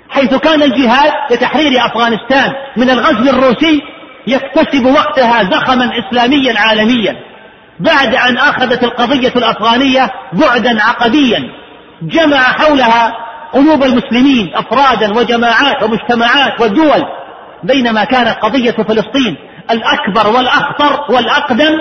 حيث 0.10 0.36
كان 0.36 0.64
الجهاد 0.64 1.12
لتحرير 1.32 1.86
أفغانستان 1.86 2.54
من 2.78 2.90
الغزو 2.90 3.30
الروسي 3.30 3.82
يكتسب 4.28 4.86
وقتها 4.86 5.44
زخما 5.44 5.92
إسلاميا 6.00 6.60
عالميا 6.60 7.16
بعد 7.80 8.16
أن 8.16 8.38
أخذت 8.38 8.84
القضية 8.84 9.34
الأفغانية 9.36 10.12
بعدا 10.34 10.84
عقديا 10.84 11.50
جمع 12.02 12.38
حولها 12.38 13.14
قلوب 13.54 13.84
المسلمين 13.84 14.52
أفرادا 14.56 15.18
وجماعات 15.18 15.84
ومجتمعات 15.84 16.62
ودول 16.62 17.04
بينما 17.64 18.04
كانت 18.04 18.38
قضية 18.42 18.72
فلسطين 18.72 19.38
الأكبر 19.72 20.36
والأخطر 20.38 21.14
والأقدم 21.14 21.78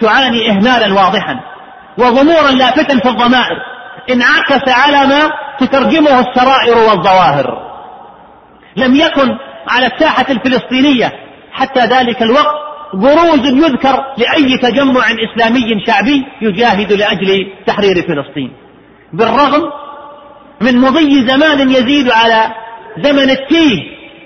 تعاني 0.00 0.50
إهمالا 0.50 0.94
واضحا 0.94 1.40
وضمورا 1.98 2.50
لافتا 2.50 2.98
في 2.98 3.08
الضمائر 3.08 3.56
انعكس 4.10 4.68
على 4.68 5.06
ما 5.06 5.30
تترجمه 5.60 6.20
السرائر 6.20 6.78
والظواهر. 6.78 7.66
لم 8.76 8.96
يكن 8.96 9.36
على 9.68 9.86
الساحة 9.86 10.26
الفلسطينية 10.30 11.12
حتى 11.52 11.80
ذلك 11.80 12.22
الوقت 12.22 12.54
بروز 12.94 13.46
يذكر 13.46 14.04
لأي 14.18 14.58
تجمع 14.58 15.02
إسلامي 15.10 15.84
شعبي 15.86 16.24
يجاهد 16.42 16.92
لأجل 16.92 17.52
تحرير 17.66 17.94
فلسطين. 18.08 18.52
بالرغم 19.12 19.62
من 20.60 20.80
مضي 20.80 21.28
زمان 21.28 21.70
يزيد 21.70 22.10
على 22.10 22.54
زمن 22.98 23.30
التيه 23.30 23.82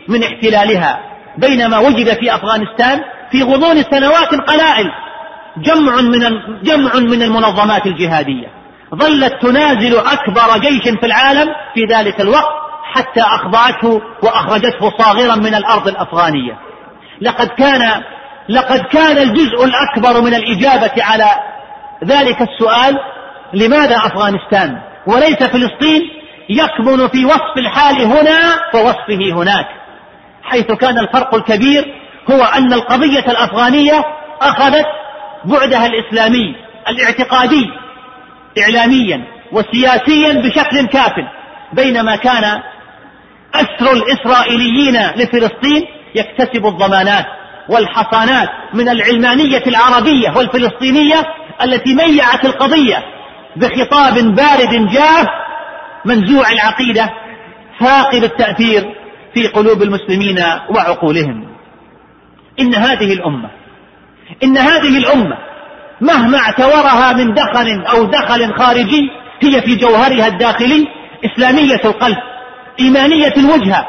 من 0.09 0.23
احتلالها 0.23 1.10
بينما 1.41 1.79
وجد 1.79 2.15
في 2.15 2.35
أفغانستان 2.35 3.01
في 3.31 3.43
غضون 3.43 3.83
سنوات 3.83 4.35
قلائل 4.49 4.91
جمع 5.57 6.01
من 6.01 6.21
جمع 6.63 6.95
من 6.95 7.23
المنظمات 7.23 7.87
الجهادية. 7.87 8.47
ظلت 8.95 9.33
تنازل 9.43 9.99
أكبر 9.99 10.59
جيش 10.59 10.83
في 10.83 11.07
العالم 11.07 11.49
في 11.75 11.85
ذلك 11.95 12.21
الوقت 12.21 12.61
حتى 12.95 13.21
أخضعته 13.21 14.01
وأخرجته 14.23 14.91
صاغرا 14.99 15.35
من 15.35 15.55
الأرض 15.55 15.89
الأفغانية. 15.89 16.59
لقد 17.21 17.49
كان 17.49 18.03
لقد 18.49 18.81
كان 18.81 19.19
الجزء 19.19 19.65
الأكبر 19.65 20.21
من 20.21 20.35
الإجابة 20.35 21.05
على 21.05 21.27
ذلك 22.05 22.43
السؤال 22.43 22.99
لماذا 23.55 23.97
أفغانستان؟ 23.97 24.79
وليس 25.07 25.43
فلسطين 25.43 26.01
يكمن 26.49 27.09
في 27.09 27.25
وصف 27.25 27.57
الحال 27.59 28.03
هنا 28.03 28.39
ووصفه 28.75 29.33
هناك. 29.33 29.67
حيث 30.51 30.67
كان 30.73 30.99
الفرق 30.99 31.35
الكبير 31.35 31.85
هو 32.31 32.43
أن 32.43 32.73
القضية 32.73 33.19
الأفغانية 33.29 34.05
أخذت 34.43 34.87
بعدها 35.45 35.87
الإسلامي 35.87 36.57
الاعتقادي 36.89 37.67
إعلاميا 38.59 39.25
وسياسيا 39.53 40.33
بشكل 40.33 40.87
كاف 40.87 41.13
بينما 41.73 42.17
كان 42.17 42.61
أسر 43.55 43.93
الإسرائيليين 43.93 44.97
لفلسطين 45.17 45.87
يكتسب 46.15 46.67
الضمانات 46.67 47.27
والحصانات 47.69 48.49
من 48.75 48.89
العلمانية 48.89 49.63
العربية 49.67 50.31
والفلسطينية 50.37 51.23
التي 51.63 51.95
ميعت 51.95 52.45
القضية 52.45 53.03
بخطاب 53.57 54.15
بارد 54.15 54.89
جاف 54.89 55.27
منزوع 56.05 56.51
العقيدة 56.51 57.11
فاقد 57.81 58.25
التأثير 58.25 59.00
في 59.35 59.47
قلوب 59.47 59.83
المسلمين 59.83 60.45
وعقولهم. 60.71 61.51
إن 62.61 62.75
هذه 62.75 63.13
الأمة 63.13 63.51
إن 64.45 64.59
هذه 64.59 64.99
الأمة 64.99 65.37
مهما 66.01 66.39
اعتورها 66.39 67.13
من 67.13 67.35
دخل 67.35 67.85
أو 67.87 68.05
دخل 68.05 68.55
خارجي 68.59 69.11
هي 69.43 69.63
في 69.63 69.77
جوهرها 69.77 70.27
الداخلي 70.27 70.89
إسلامية 71.25 71.81
القلب 71.85 72.17
إيمانية 72.81 73.33
الوجهة 73.37 73.87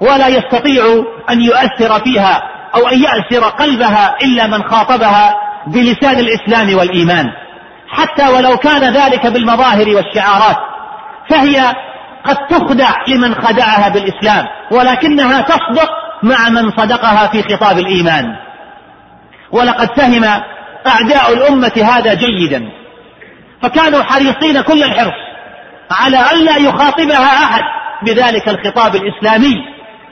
ولا 0.00 0.28
يستطيع 0.28 1.04
أن 1.30 1.42
يؤثر 1.42 2.00
فيها 2.04 2.42
أو 2.74 2.88
أن 2.88 3.02
يأسر 3.02 3.48
قلبها 3.48 4.16
إلا 4.22 4.46
من 4.46 4.62
خاطبها 4.62 5.34
بلسان 5.66 6.18
الإسلام 6.18 6.78
والإيمان. 6.78 7.26
حتى 7.88 8.28
ولو 8.28 8.56
كان 8.56 8.94
ذلك 8.94 9.26
بالمظاهر 9.26 9.96
والشعارات 9.96 10.56
فهي 11.30 11.74
قد 12.24 12.36
تخدع 12.36 12.90
لمن 13.08 13.34
خدعها 13.34 13.88
بالإسلام 13.88 14.46
ولكنها 14.70 15.40
تصدق 15.40 15.90
مع 16.22 16.48
من 16.48 16.70
صدقها 16.70 17.26
في 17.26 17.42
خطاب 17.42 17.78
الإيمان. 17.78 18.36
ولقد 19.52 20.00
فهم 20.00 20.24
أعداء 20.86 21.32
الأمة 21.32 21.72
هذا 21.84 22.14
جيدا. 22.14 22.70
فكانوا 23.62 24.02
حريصين 24.02 24.60
كل 24.60 24.82
الحرص 24.82 25.30
على 25.90 26.32
ألا 26.32 26.56
يخاطبها 26.56 27.44
أحد 27.44 27.62
بذلك 28.02 28.48
الخطاب 28.48 28.96
الإسلامي 28.96 29.54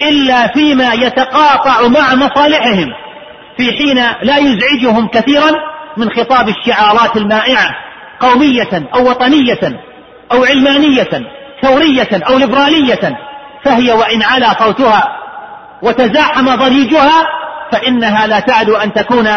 إلا 0.03 0.47
فيما 0.47 0.93
يتقاطع 0.93 1.89
مع 1.89 2.15
مصالحهم 2.15 2.89
في 3.57 3.73
حين 3.73 3.97
لا 4.23 4.37
يزعجهم 4.39 5.09
كثيرا 5.09 5.51
من 5.97 6.11
خطاب 6.11 6.49
الشعارات 6.49 7.17
المائعة 7.17 7.71
قومية 8.21 8.89
أو 8.95 9.11
وطنية 9.11 9.81
أو 10.33 10.45
علمانية. 10.45 11.38
ثورية 11.63 12.09
أو 12.13 12.39
ليبرالية 12.39 13.19
فهي 13.65 13.93
وإن 13.93 14.23
علا 14.23 14.53
صوتها 14.59 15.19
وتزاحم 15.83 16.57
ضريجها 16.57 17.27
فإنها 17.73 18.27
لا 18.27 18.41
تعد 18.41 18.71
أن 18.71 18.93
تكون 18.93 19.29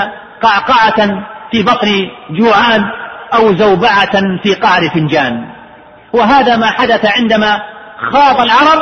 قعقعة 0.42 1.08
في 1.52 1.64
بطن 1.64 2.10
جوعان 2.30 2.84
أو 3.34 3.54
زوبعة 3.56 4.22
في 4.44 4.54
قعر 4.54 4.90
فنجان. 4.90 5.46
وهذا 6.14 6.58
ما 6.58 6.68
حدث 6.68 7.18
عندما 7.18 7.62
خاض 8.12 8.42
العرب 8.42 8.82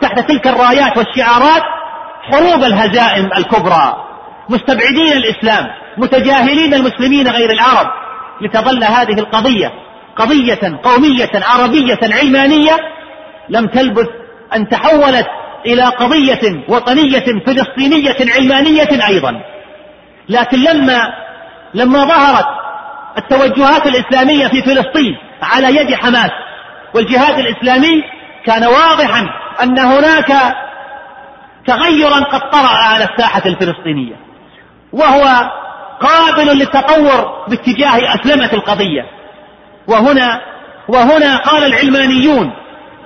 تحت 0.00 0.18
تلك 0.18 0.46
الرايات 0.46 0.96
والشعارات 0.98 1.62
حروب 2.32 2.64
الهزائم 2.64 3.30
الكبرى. 3.36 3.96
مستبعدين 4.48 5.12
الإسلام 5.12 5.68
متجاهلين 5.96 6.74
المسلمين 6.74 7.28
غير 7.28 7.50
العرب 7.50 7.86
لتظل 8.40 8.84
هذه 8.84 9.18
القضية. 9.18 9.72
قضية 10.16 10.80
قومية 10.82 11.30
عربية 11.34 11.98
علمانية 12.02 12.76
لم 13.48 13.66
تلبث 13.66 14.08
أن 14.56 14.68
تحولت 14.68 15.26
إلى 15.66 15.82
قضية 15.82 16.64
وطنية 16.68 17.24
فلسطينية 17.46 18.16
علمانية 18.36 19.06
أيضا. 19.08 19.40
لكن 20.28 20.58
لما 20.58 21.12
لما 21.74 22.04
ظهرت 22.04 22.46
التوجهات 23.18 23.86
الإسلامية 23.86 24.46
في 24.48 24.62
فلسطين 24.62 25.16
على 25.42 25.76
يد 25.76 25.94
حماس 25.94 26.30
والجهاد 26.94 27.38
الإسلامي 27.38 28.02
كان 28.46 28.64
واضحا 28.64 29.26
أن 29.62 29.78
هناك 29.78 30.56
تغيرا 31.66 32.16
قد 32.16 32.50
طرأ 32.50 32.76
على 32.88 33.04
الساحة 33.04 33.42
الفلسطينية 33.46 34.16
وهو 34.92 35.50
قابل 36.00 36.58
للتطور 36.58 37.44
باتجاه 37.48 38.14
أسلمة 38.14 38.50
القضية. 38.52 39.21
وهنا 39.86 40.40
وهنا 40.88 41.36
قال 41.36 41.64
العلمانيون 41.64 42.52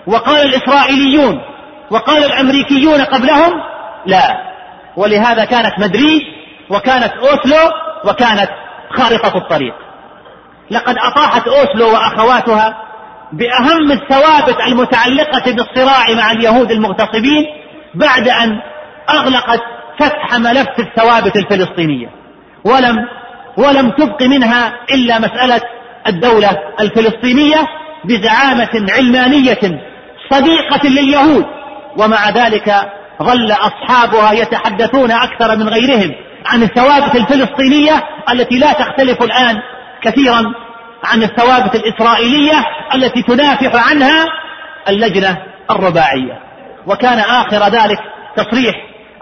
وقال 0.07 0.47
الإسرائيليون 0.47 1.41
وقال 1.91 2.25
الأمريكيون 2.25 3.01
قبلهم 3.01 3.53
لا. 4.07 4.47
ولهذا 4.97 5.45
كانت 5.45 5.79
مدريد 5.79 6.23
وكانت 6.71 7.12
أوسلو 7.12 7.71
وكانت 8.05 8.51
خارطة 8.91 9.39
الطريق. 9.39 9.75
لقد 10.71 10.97
أطاحت 10.99 11.49
أوسلو 11.49 11.93
وأخواتها 11.93 12.77
بأهم 13.33 13.93
الثوابت 13.93 14.61
المتعلقة 14.61 15.53
بالصراع 15.53 16.15
مع 16.17 16.31
اليهود 16.31 16.71
المغتصبين 16.71 17.47
بعد 17.95 18.29
أن 18.29 18.61
أغلقت 19.11 19.61
فتح 20.01 20.39
ملف 20.39 20.69
الثوابت 20.79 21.37
الفلسطينية. 21.37 22.09
ولم 22.65 22.97
ولم 23.57 23.91
تبق 23.91 24.23
منها 24.23 24.73
إلا 24.91 25.19
مسألة 25.19 25.61
الدولة 26.09 26.51
الفلسطينية 26.81 27.66
بزعامة 28.05 28.87
علمانية 28.90 29.81
صديقة 30.31 30.88
لليهود 30.88 31.47
ومع 31.97 32.31
ذلك 32.31 32.75
ظل 33.23 33.53
أصحابها 33.53 34.33
يتحدثون 34.33 35.11
أكثر 35.11 35.57
من 35.57 35.69
غيرهم 35.69 36.14
عن 36.47 36.62
الثوابت 36.62 37.16
الفلسطينية 37.16 38.03
التي 38.31 38.59
لا 38.59 38.73
تختلف 38.73 39.23
الآن 39.23 39.57
كثيرا 40.03 40.42
عن 41.05 41.23
الثوابت 41.23 41.75
الإسرائيلية 41.75 42.64
التي 42.95 43.23
تنافح 43.23 43.90
عنها 43.90 44.27
اللجنة 44.88 45.37
الرباعية. 45.71 46.40
وكان 46.87 47.19
آخر 47.19 47.69
ذلك 47.69 47.99
تصريح 48.37 48.75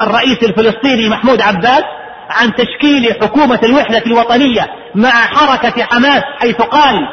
الرئيس 0.02 0.42
الفلسطيني 0.42 1.08
محمود 1.08 1.40
عباس 1.40 1.82
عن 2.30 2.54
تشكيل 2.54 3.14
حكومة 3.22 3.60
الوحدة 3.62 4.02
الوطنية 4.06 4.66
مع 4.94 5.10
حركة 5.10 5.84
حماس 5.84 6.22
حيث 6.40 6.56
قال 6.56 7.08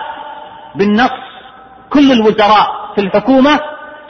بالنص 0.76 1.12
كل 1.90 2.12
الوزراء 2.12 2.68
في 2.96 3.02
الحكومة 3.02 3.60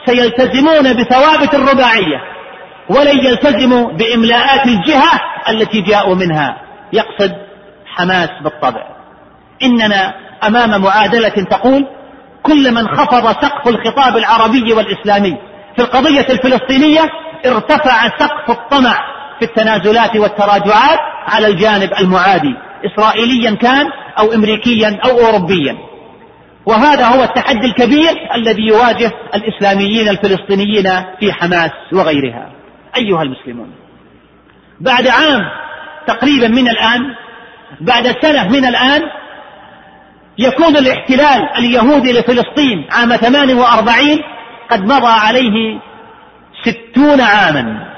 سيلتزمون 0.06 0.92
بثوابت 0.92 1.54
الرباعية 1.54 2.18
ولن 2.88 3.24
يلتزموا 3.24 3.92
بإملاءات 3.92 4.66
الجهة 4.66 5.20
التي 5.48 5.80
جاءوا 5.80 6.14
منها. 6.14 6.56
يقصد 6.92 7.32
حماس 7.86 8.30
بالطبع. 8.44 8.82
إننا 9.62 10.14
أمام 10.46 10.82
معادلة 10.82 11.28
تقول 11.28 11.86
كل 12.42 12.74
من 12.74 12.88
خفض 12.88 13.32
سقف 13.42 13.68
الخطاب 13.68 14.16
العربي 14.16 14.72
والإسلامي 14.72 15.36
في 15.76 15.82
القضية 15.82 16.26
الفلسطينية 16.30 17.00
ارتفع 17.46 18.08
سقف 18.18 18.50
الطمع 18.50 18.98
في 19.42 19.48
التنازلات 19.48 20.16
والتراجعات 20.16 20.98
على 21.28 21.46
الجانب 21.46 21.90
المعادي 22.00 22.54
إسرائيليا 22.86 23.50
كان 23.50 23.86
أو 24.18 24.32
أمريكيا 24.32 24.98
أو 25.04 25.26
أوروبيا. 25.26 25.76
وهذا 26.66 27.06
هو 27.06 27.22
التحدي 27.22 27.66
الكبير 27.66 28.10
الذي 28.34 28.62
يواجه 28.62 29.12
الإسلاميين 29.34 30.08
الفلسطينيين 30.08 30.88
في 31.20 31.32
حماس 31.32 31.70
وغيرها. 31.92 32.52
أيها 32.96 33.22
المسلمون 33.22 33.72
بعد 34.80 35.06
عام 35.06 35.40
تقريبا 36.06 36.48
من 36.48 36.68
الآن 36.68 37.00
بعد 37.80 38.16
سنة 38.22 38.48
من 38.48 38.64
الآن 38.64 39.02
يكون 40.38 40.76
الاحتلال 40.76 41.48
اليهودي 41.58 42.12
لفلسطين 42.12 42.86
عام 42.90 43.16
48 43.16 44.18
قد 44.70 44.84
مضى 44.84 45.12
عليه 45.26 45.80
ستون 46.64 47.20
عاما. 47.20 47.91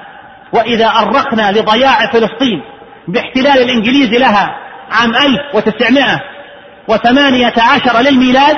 وإذا 0.53 0.87
أرخنا 0.87 1.53
لضياع 1.53 2.07
فلسطين 2.07 2.63
باحتلال 3.09 3.63
الإنجليز 3.63 4.15
لها 4.15 4.55
عام 4.91 5.15
1918 5.15 8.01
للميلاد 8.01 8.57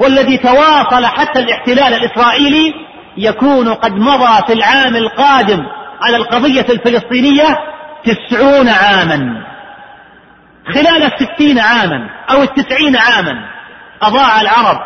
والذي 0.00 0.36
تواصل 0.36 1.06
حتى 1.06 1.38
الاحتلال 1.38 1.94
الإسرائيلي 1.94 2.74
يكون 3.16 3.74
قد 3.74 3.92
مضى 3.92 4.46
في 4.46 4.52
العام 4.52 4.96
القادم 4.96 5.66
على 6.02 6.16
القضية 6.16 6.66
الفلسطينية 6.70 7.58
تسعون 8.04 8.68
عاما. 8.68 9.46
خلال 10.74 11.02
الستين 11.02 11.58
عاما 11.58 12.10
أو 12.30 12.42
التسعين 12.42 12.96
عاما 12.96 13.34
أضاع 14.02 14.40
العرب 14.40 14.78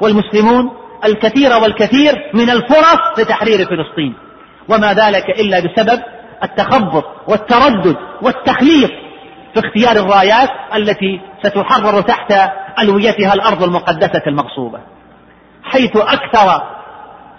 والمسلمون 0.00 0.70
الكثير 1.04 1.52
والكثير 1.52 2.14
من 2.34 2.50
الفرص 2.50 2.98
لتحرير 3.18 3.58
فلسطين. 3.58 4.14
وما 4.68 4.92
ذلك 4.92 5.30
إلا 5.30 5.60
بسبب 5.60 6.02
التخبط 6.42 7.04
والتردد 7.28 7.96
والتخليط 8.22 8.90
في 9.54 9.60
اختيار 9.60 9.96
الرايات 9.96 10.50
التي 10.74 11.20
ستحرر 11.42 12.00
تحت 12.00 12.34
ألويتها 12.78 13.34
الأرض 13.34 13.62
المقدسة 13.62 14.22
المغصوبة 14.26 14.78
حيث 15.64 15.96
أكثر 15.96 16.62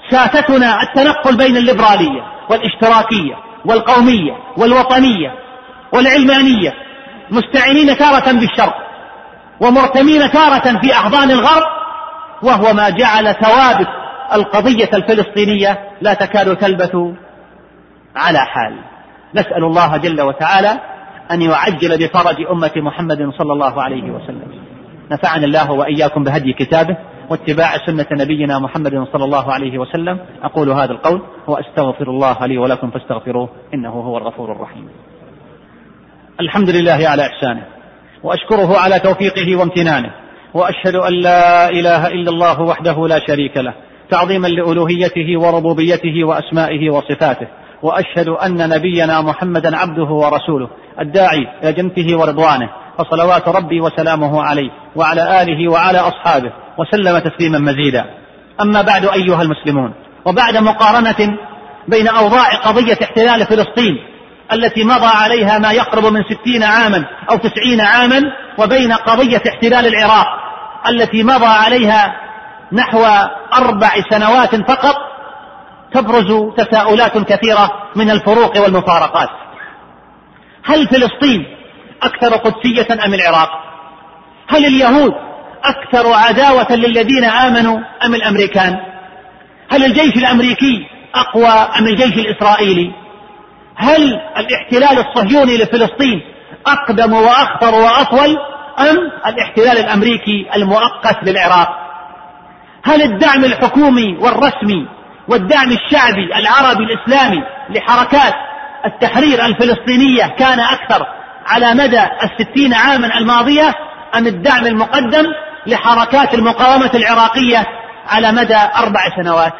ساستنا 0.09 0.81
التنقل 0.83 1.37
بين 1.37 1.57
الليبرالية 1.57 2.21
والإشتراكية 2.49 3.35
والقومية 3.65 4.33
والوطنية 4.57 5.31
والعلمانية 5.93 6.73
مستعينين 7.31 7.97
تارة 7.97 8.31
بالشرق 8.31 8.75
ومرتمين 9.59 10.31
تارة 10.31 10.79
في 10.81 10.93
أحضان 10.93 11.31
الغرب 11.31 11.67
وهو 12.43 12.73
ما 12.73 12.89
جعل 12.89 13.33
ثوابت 13.33 13.87
القضية 14.33 14.89
الفلسطينية 14.93 15.79
لا 16.01 16.13
تكاد 16.13 16.55
تلبث 16.55 16.95
على 18.15 18.39
حال. 18.39 18.73
نسأل 19.35 19.63
الله 19.63 19.97
جل 19.97 20.21
وتعالى 20.21 20.79
أن 21.31 21.41
يعجل 21.41 21.97
بفرج 21.97 22.35
أمة 22.51 22.71
محمد 22.77 23.29
صلى 23.37 23.53
الله 23.53 23.83
عليه 23.83 24.11
وسلم. 24.11 24.51
نفعني 25.11 25.45
الله 25.45 25.71
وإياكم 25.71 26.23
بهدي 26.23 26.53
كتابه 26.53 26.97
واتباع 27.29 27.77
سنة 27.85 28.07
نبينا 28.11 28.59
محمد 28.59 29.07
صلى 29.13 29.25
الله 29.25 29.53
عليه 29.53 29.77
وسلم. 29.77 30.19
أقول 30.43 30.69
هذا 30.69 30.91
القول 30.91 31.21
وأستغفر 31.47 32.09
الله 32.09 32.45
لي 32.45 32.57
ولكم 32.57 32.91
فاستغفروه 32.91 33.49
إنه 33.73 33.89
هو 33.89 34.17
الغفور 34.17 34.51
الرحيم. 34.51 34.89
الحمد 36.39 36.69
لله 36.69 37.09
على 37.09 37.25
إحسانه 37.25 37.63
وأشكره 38.23 38.77
على 38.77 38.99
توفيقه 38.99 39.55
وامتنانه 39.55 40.11
وأشهد 40.53 40.95
أن 40.95 41.13
لا 41.13 41.69
إله 41.69 42.07
إلا 42.07 42.29
الله 42.29 42.61
وحده 42.61 43.07
لا 43.07 43.19
شريك 43.27 43.57
له 43.57 43.73
تعظيما 44.09 44.47
لألوهيته 44.47 45.39
وربوبيته 45.39 46.23
وأسمائه 46.23 46.89
وصفاته 46.89 47.47
وأشهد 47.81 48.27
أن 48.29 48.69
نبينا 48.69 49.21
محمدا 49.21 49.77
عبده 49.77 50.09
ورسوله 50.09 50.69
الداعي 51.01 51.47
إلى 51.63 51.73
جنته 51.73 52.17
ورضوانه 52.17 52.69
فصلوات 52.97 53.47
ربي 53.47 53.81
وسلامه 53.81 54.41
عليه 54.43 54.69
وعلى 54.95 55.41
آله 55.41 55.71
وعلى 55.71 55.97
أصحابه 55.99 56.51
وسلم 56.77 57.19
تسليما 57.19 57.59
مزيدا. 57.59 58.05
أما 58.61 58.81
بعد 58.81 59.05
أيها 59.05 59.41
المسلمون 59.41 59.93
وبعد 60.25 60.57
مقارنة 60.57 61.37
بين 61.87 62.07
أوضاع 62.07 62.55
قضية 62.55 62.97
احتلال 63.03 63.45
فلسطين 63.45 63.97
التي 64.53 64.83
مضى 64.83 65.05
عليها 65.05 65.59
ما 65.59 65.71
يقرب 65.71 66.05
من 66.05 66.23
ستين 66.23 66.63
عاما 66.63 67.05
أو 67.31 67.37
تسعين 67.37 67.81
عاما 67.81 68.21
وبين 68.59 68.93
قضية 68.93 69.41
احتلال 69.47 69.87
العراق 69.87 70.27
التي 70.89 71.23
مضى 71.23 71.45
عليها 71.45 72.24
نحو 72.71 73.05
أربع 73.53 73.89
سنوات 74.09 74.55
فقط 74.55 74.95
تبرز 75.93 76.53
تساؤلات 76.57 77.17
كثيرة 77.17 77.71
من 77.95 78.09
الفروق 78.09 78.57
والمفارقات. 78.61 79.29
هل 80.65 80.87
فلسطين 80.87 81.45
أكثر 82.03 82.35
قدسية 82.35 83.05
أم 83.05 83.13
العراق؟ 83.13 83.49
هل 84.47 84.65
اليهود 84.65 85.13
أكثر 85.63 86.13
عداوة 86.13 86.71
للذين 86.71 87.23
آمنوا 87.23 87.79
أم 88.05 88.15
الأمريكان؟ 88.15 88.77
هل 89.71 89.85
الجيش 89.85 90.15
الأمريكي 90.17 90.87
أقوى 91.15 91.47
أم 91.47 91.87
الجيش 91.87 92.13
الإسرائيلي؟ 92.13 92.91
هل 93.75 94.21
الاحتلال 94.37 95.05
الصهيوني 95.05 95.57
لفلسطين 95.57 96.21
أقدم 96.67 97.13
وأخطر 97.13 97.75
وأطول 97.75 98.37
أم 98.79 98.97
الاحتلال 99.27 99.77
الأمريكي 99.77 100.47
المؤقت 100.55 101.17
للعراق؟ 101.23 101.84
هل 102.85 103.01
الدعم 103.01 103.45
الحكومي 103.45 104.17
والرسمي 104.17 104.87
والدعم 105.27 105.71
الشعبي 105.71 106.35
العربي 106.35 106.83
الإسلامي 106.83 107.43
لحركات 107.69 108.33
التحرير 108.85 109.45
الفلسطينية 109.45 110.25
كان 110.39 110.59
أكثر 110.59 111.05
على 111.47 111.73
مدى 111.73 112.01
الستين 112.23 112.73
عاما 112.73 113.17
الماضية 113.17 113.73
أم 114.15 114.27
الدعم 114.27 114.65
المقدم 114.65 115.25
لحركات 115.67 116.33
المقاومة 116.33 116.91
العراقية 116.93 117.65
على 118.09 118.31
مدى 118.31 118.57
أربع 118.75 119.09
سنوات؟ 119.21 119.53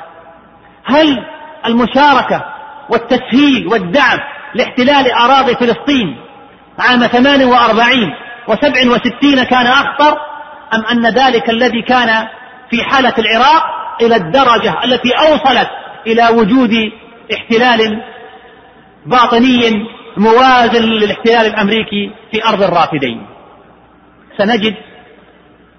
هل 0.86 1.26
المشاركة 1.66 2.46
والتسهيل 2.90 3.68
والدعم 3.68 4.18
لاحتلال 4.56 5.12
أراضي 5.12 5.56
فلسطين 5.56 6.18
عام 6.80 7.00
48 7.00 8.14
وسبع 8.48 8.92
وستين 8.92 9.44
كان 9.44 9.68
أخطر 9.68 10.18
أم 10.74 10.86
أن 10.92 11.06
ذلك 11.06 11.50
الذي 11.50 11.82
كان 11.82 12.28
في 12.70 12.84
حالة 12.84 13.14
العراق 13.20 13.64
إلى 14.02 14.16
الدرجة 14.16 14.84
التي 14.84 15.12
أوصلت 15.12 15.70
إلى 16.08 16.28
وجود 16.28 16.74
احتلال 17.34 18.02
باطني 19.06 19.88
موازن 20.18 20.84
للاحتلال 20.84 21.46
الأمريكي 21.46 22.12
في 22.32 22.46
أرض 22.46 22.64
الرافدين. 22.64 23.26
سنجد 24.38 24.76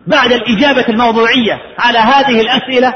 بعد 0.06 0.32
الإجابة 0.32 0.84
الموضوعية 0.88 1.58
على 1.78 1.98
هذه 1.98 2.40
الأسئلة 2.40 2.94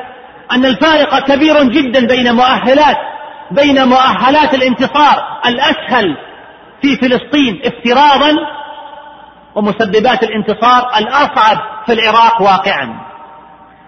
أن 0.53 0.65
الفارق 0.65 1.19
كبير 1.19 1.63
جدا 1.63 2.07
بين 2.07 2.35
مؤهلات 2.35 2.97
بين 3.51 3.89
مؤهلات 3.89 4.55
الانتصار 4.55 5.41
الأسهل 5.47 6.17
في 6.83 6.97
فلسطين 6.97 7.61
افتراضا 7.65 8.37
ومسببات 9.55 10.23
الانتصار 10.23 10.91
الأصعب 10.99 11.59
في 11.87 11.93
العراق 11.93 12.43
واقعا. 12.43 13.10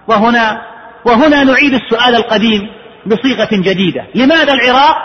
وهنا 0.09 0.63
وهنا 1.05 1.45
نعيد 1.45 1.75
السؤال 1.75 2.15
القديم 2.15 2.61
بصيغة 3.07 3.49
جديدة. 3.53 4.07
لماذا 4.15 4.53
العراق 4.53 4.97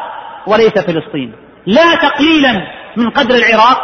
وليس 0.47 0.73
فلسطين؟ 0.73 1.33
لا 1.65 1.95
تقليلا 1.95 2.61
من 2.97 3.09
قدر 3.09 3.35
العراق 3.35 3.77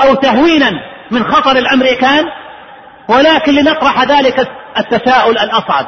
أو 0.00 0.14
تهوينا 0.14 0.70
من 1.10 1.24
خطر 1.24 1.56
الأمريكان 1.56 2.24
ولكن 3.08 3.54
لنطرح 3.54 4.04
ذلك 4.04 4.48
التساؤل 4.78 5.38
الأصعب. 5.38 5.86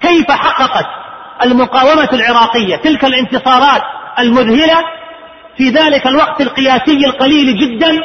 كيف 0.00 0.30
حققت 0.30 0.86
المقاومة 1.44 2.08
العراقية 2.12 2.76
تلك 2.76 3.04
الانتصارات 3.04 3.82
المذهلة 4.18 4.84
في 5.56 5.68
ذلك 5.68 6.06
الوقت 6.06 6.40
القياسي 6.40 7.06
القليل 7.06 7.58
جدا 7.58 8.00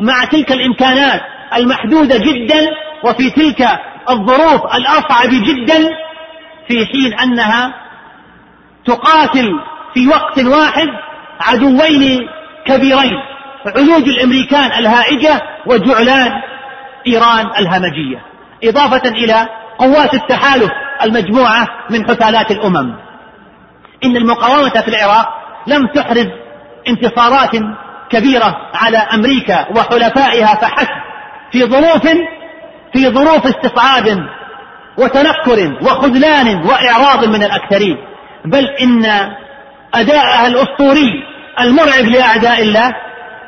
مع 0.00 0.24
تلك 0.24 0.52
الإمكانات 0.52 1.20
المحدودة 1.56 2.18
جدا 2.18 2.70
وفي 3.04 3.30
تلك 3.30 3.80
الظروف 4.10 4.74
الأصعب 4.74 5.28
جدا 5.30 5.88
في 6.68 6.86
حين 6.86 7.14
أنها 7.14 7.74
تقاتل 8.86 9.60
في 9.94 10.08
وقت 10.08 10.38
واحد 10.38 10.88
عدوين 11.40 12.28
كبيرين 12.66 13.18
علوج 13.66 14.08
الأمريكان 14.08 14.72
الهائجة 14.72 15.42
وجعلان 15.66 16.32
إيران 17.06 17.46
الهمجية 17.58 18.22
إضافة 18.64 19.08
إلى 19.08 19.48
قوات 19.78 20.14
التحالف 20.14 20.70
المجموعة 21.02 21.68
من 21.90 22.04
حثالات 22.08 22.50
الأمم. 22.50 22.94
إن 24.04 24.16
المقاومة 24.16 24.68
في 24.80 24.88
العراق 24.88 25.28
لم 25.66 25.86
تحرز 25.86 26.26
انتصارات 26.88 27.50
كبيرة 28.10 28.56
على 28.74 28.98
أمريكا 28.98 29.66
وحلفائها 29.76 30.54
فحسب 30.54 30.88
في 31.52 31.64
ظروف 31.64 32.08
في 32.92 33.08
ظروف 33.08 33.46
استصعاب 33.46 34.26
وتنكر 34.98 35.76
وخذلان 35.82 36.66
وإعراض 36.66 37.24
من 37.24 37.42
الأكثرين. 37.42 37.96
بل 38.44 38.64
إن 38.64 39.04
اداءها 39.94 40.46
الأسطوري 40.46 41.24
المرعب 41.60 42.04
لأعداء 42.04 42.62
الله 42.62 42.94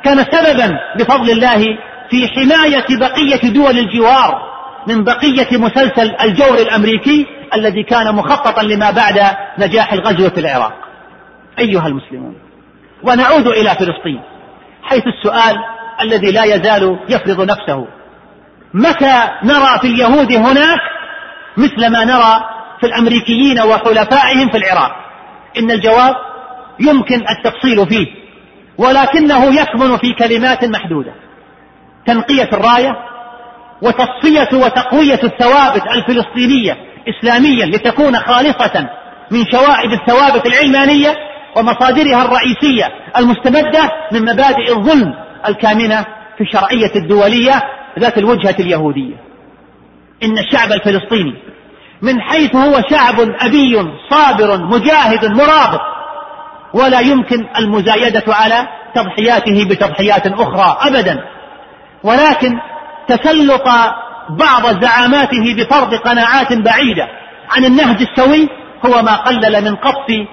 كان 0.03 0.25
سببا 0.31 0.79
بفضل 0.99 1.31
الله 1.31 1.77
في 2.09 2.27
حماية 2.27 2.85
بقية 2.99 3.49
دول 3.53 3.79
الجوار 3.79 4.51
من 4.87 5.03
بقية 5.03 5.57
مسلسل 5.57 6.15
الجور 6.21 6.57
الأمريكي 6.57 7.25
الذي 7.53 7.83
كان 7.83 8.15
مخططا 8.15 8.63
لما 8.63 8.91
بعد 8.91 9.35
نجاح 9.59 9.93
الغزو 9.93 10.29
في 10.29 10.39
العراق. 10.39 10.73
أيها 11.59 11.87
المسلمون 11.87 12.35
ونعود 13.03 13.47
إلى 13.47 13.69
فلسطين 13.69 14.21
حيث 14.83 15.03
السؤال 15.07 15.55
الذي 16.01 16.31
لا 16.31 16.43
يزال 16.43 16.99
يفرض 17.09 17.41
نفسه 17.41 17.87
متى 18.73 19.29
نرى 19.43 19.79
في 19.81 19.87
اليهود 19.87 20.31
هناك 20.31 20.79
مثل 21.57 21.91
ما 21.91 22.05
نرى 22.05 22.41
في 22.79 22.87
الأمريكيين 22.87 23.59
وحلفائهم 23.59 24.49
في 24.49 24.57
العراق؟ 24.57 24.91
إن 25.57 25.71
الجواب 25.71 26.15
يمكن 26.79 27.25
التفصيل 27.29 27.87
فيه 27.87 28.07
ولكنه 28.77 29.61
يكمن 29.61 29.97
في 29.97 30.13
كلمات 30.13 30.65
محدودة. 30.65 31.13
تنقية 32.05 32.49
الراية 32.53 32.95
وتصفية 33.81 34.49
وتقوية 34.53 35.19
الثوابت 35.23 35.83
الفلسطينية 35.87 36.77
إسلاميا 37.09 37.65
لتكون 37.65 38.15
خالصة 38.15 38.89
من 39.31 39.45
شوائب 39.51 39.91
الثوابت 39.91 40.47
العلمانية 40.47 41.15
ومصادرها 41.55 42.25
الرئيسية 42.25 42.85
المستمدة 43.17 43.91
من 44.11 44.21
مبادئ 44.21 44.71
الظلم 44.77 45.13
الكامنة 45.47 46.01
في 46.37 46.41
الشرعية 46.41 46.91
الدولية 46.95 47.63
ذات 47.99 48.17
الوجهة 48.17 48.55
اليهودية. 48.59 49.15
إن 50.23 50.37
الشعب 50.37 50.71
الفلسطيني 50.71 51.33
من 52.01 52.21
حيث 52.21 52.55
هو 52.55 52.81
شعب 52.89 53.15
أبي 53.41 53.91
صابر 54.09 54.65
مجاهد 54.65 55.25
مرابط 55.25 55.81
ولا 56.73 56.99
يمكن 56.99 57.47
المزايدة 57.59 58.23
على 58.27 58.67
تضحياته 58.95 59.65
بتضحيات 59.69 60.27
أخرى 60.27 60.77
أبدا. 60.79 61.19
ولكن 62.03 62.59
تسلط 63.07 63.67
بعض 64.29 64.83
زعاماته 64.83 65.55
بفرض 65.57 65.95
قناعات 65.95 66.53
بعيدة 66.53 67.07
عن 67.51 67.65
النهج 67.65 68.01
السوي 68.01 68.49
هو 68.85 69.01
ما 69.01 69.15
قلل 69.15 69.63
من 69.63 69.75
قصف 69.75 70.27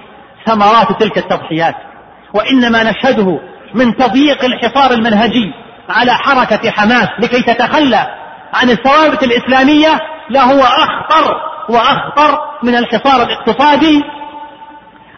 ثمرات 0.45 1.03
تلك 1.03 1.17
التضحيات. 1.17 1.75
وإنما 2.33 2.83
نشهده 2.83 3.39
من 3.73 3.97
تضييق 3.97 4.45
الحصار 4.45 4.91
المنهجي 4.91 5.53
على 5.89 6.11
حركة 6.13 6.71
حماس 6.71 7.07
لكي 7.19 7.41
تتخلى 7.41 8.07
عن 8.53 8.69
الثوابت 8.69 9.23
الإسلامية 9.23 9.99
لهو 10.29 10.59
أخطر 10.63 11.35
وأخطر 11.69 12.39
من 12.63 12.75
الحصار 12.75 13.23
الاقتصادي 13.23 14.01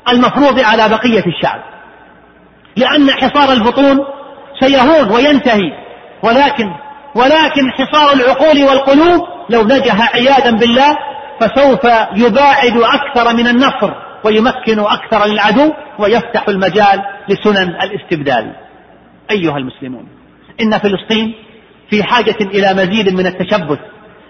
المفروض 0.10 0.60
على 0.60 0.90
بقية 0.90 1.24
الشعب. 1.28 1.62
لأن 2.78 3.12
حصار 3.12 3.52
البطون 3.52 4.00
سيهون 4.60 5.12
وينتهي 5.12 5.72
ولكن 6.24 6.66
ولكن 7.16 7.72
حصار 7.72 8.14
العقول 8.14 8.64
والقلوب 8.64 9.22
لو 9.50 9.64
نجح 9.64 10.16
عياذا 10.16 10.52
بالله 10.52 10.98
فسوف 11.40 11.84
يباعد 12.16 12.78
أكثر 12.78 13.36
من 13.36 13.48
النصر 13.48 13.94
ويمكن 14.24 14.80
أكثر 14.80 15.26
للعدو 15.26 15.74
ويفتح 16.00 16.48
المجال 16.50 17.02
لسنن 17.30 17.76
الاستبدال. 17.82 18.56
أيها 19.32 19.58
المسلمون. 19.58 20.21
إن 20.62 20.78
فلسطين 20.78 21.34
في 21.90 22.04
حاجة 22.04 22.36
إلى 22.42 22.74
مزيد 22.74 23.14
من 23.14 23.28
التشبث 23.28 23.80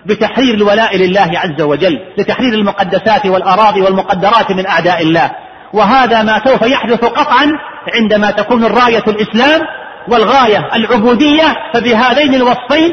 بتحرير 0.05 0.53
الولاء 0.53 0.97
لله 0.97 1.31
عز 1.35 1.61
وجل 1.61 1.99
لتحرير 2.17 2.53
المقدسات 2.53 3.25
والأراضي 3.25 3.81
والمقدرات 3.81 4.51
من 4.51 4.67
أعداء 4.67 5.01
الله. 5.01 5.31
وهذا 5.73 6.23
ما 6.23 6.41
سوف 6.45 6.61
يحدث 6.61 7.05
قطعا 7.05 7.51
عندما 7.95 8.31
تكون 8.31 8.63
الراية 8.65 9.03
الإسلام 9.07 9.61
والغاية 10.07 10.69
العبودية 10.75 11.55
فبهذين 11.73 12.35
الوصفين 12.35 12.91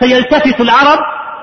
سيلتفت 0.00 0.60
العرب 0.60 0.98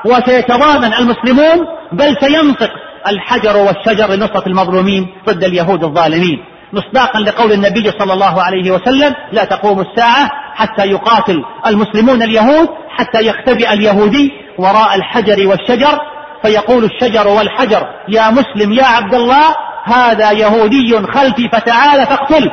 وسيتضامن 0.05 0.93
المسلمون 0.93 1.65
بل 1.91 2.17
سينطق 2.21 2.69
الحجر 3.07 3.57
والشجر 3.57 4.13
لنصرة 4.13 4.47
المظلومين 4.47 5.07
ضد 5.27 5.43
اليهود 5.43 5.83
الظالمين. 5.83 6.43
مصداقا 6.73 7.19
لقول 7.19 7.51
النبي 7.51 7.91
صلى 7.99 8.13
الله 8.13 8.41
عليه 8.43 8.71
وسلم 8.71 9.15
لا 9.31 9.43
تقوم 9.43 9.79
الساعة 9.79 10.31
حتى 10.59 10.85
يقاتل 10.85 11.43
المسلمون 11.67 12.21
اليهود 12.21 12.69
حتى 12.89 13.21
يختبئ 13.21 13.73
اليهودي 13.73 14.31
وراء 14.57 14.95
الحجر 14.95 15.47
والشجر. 15.47 15.99
فيقول 16.43 16.83
الشجر 16.83 17.27
والحجر 17.27 17.87
يا 18.09 18.29
مسلم 18.29 18.73
يا 18.73 18.85
عبد 18.85 19.13
الله 19.13 19.55
هذا 19.83 20.31
يهودي 20.31 20.97
خلفي 20.97 21.49
فتعال 21.53 22.05
فاقتله 22.05 22.51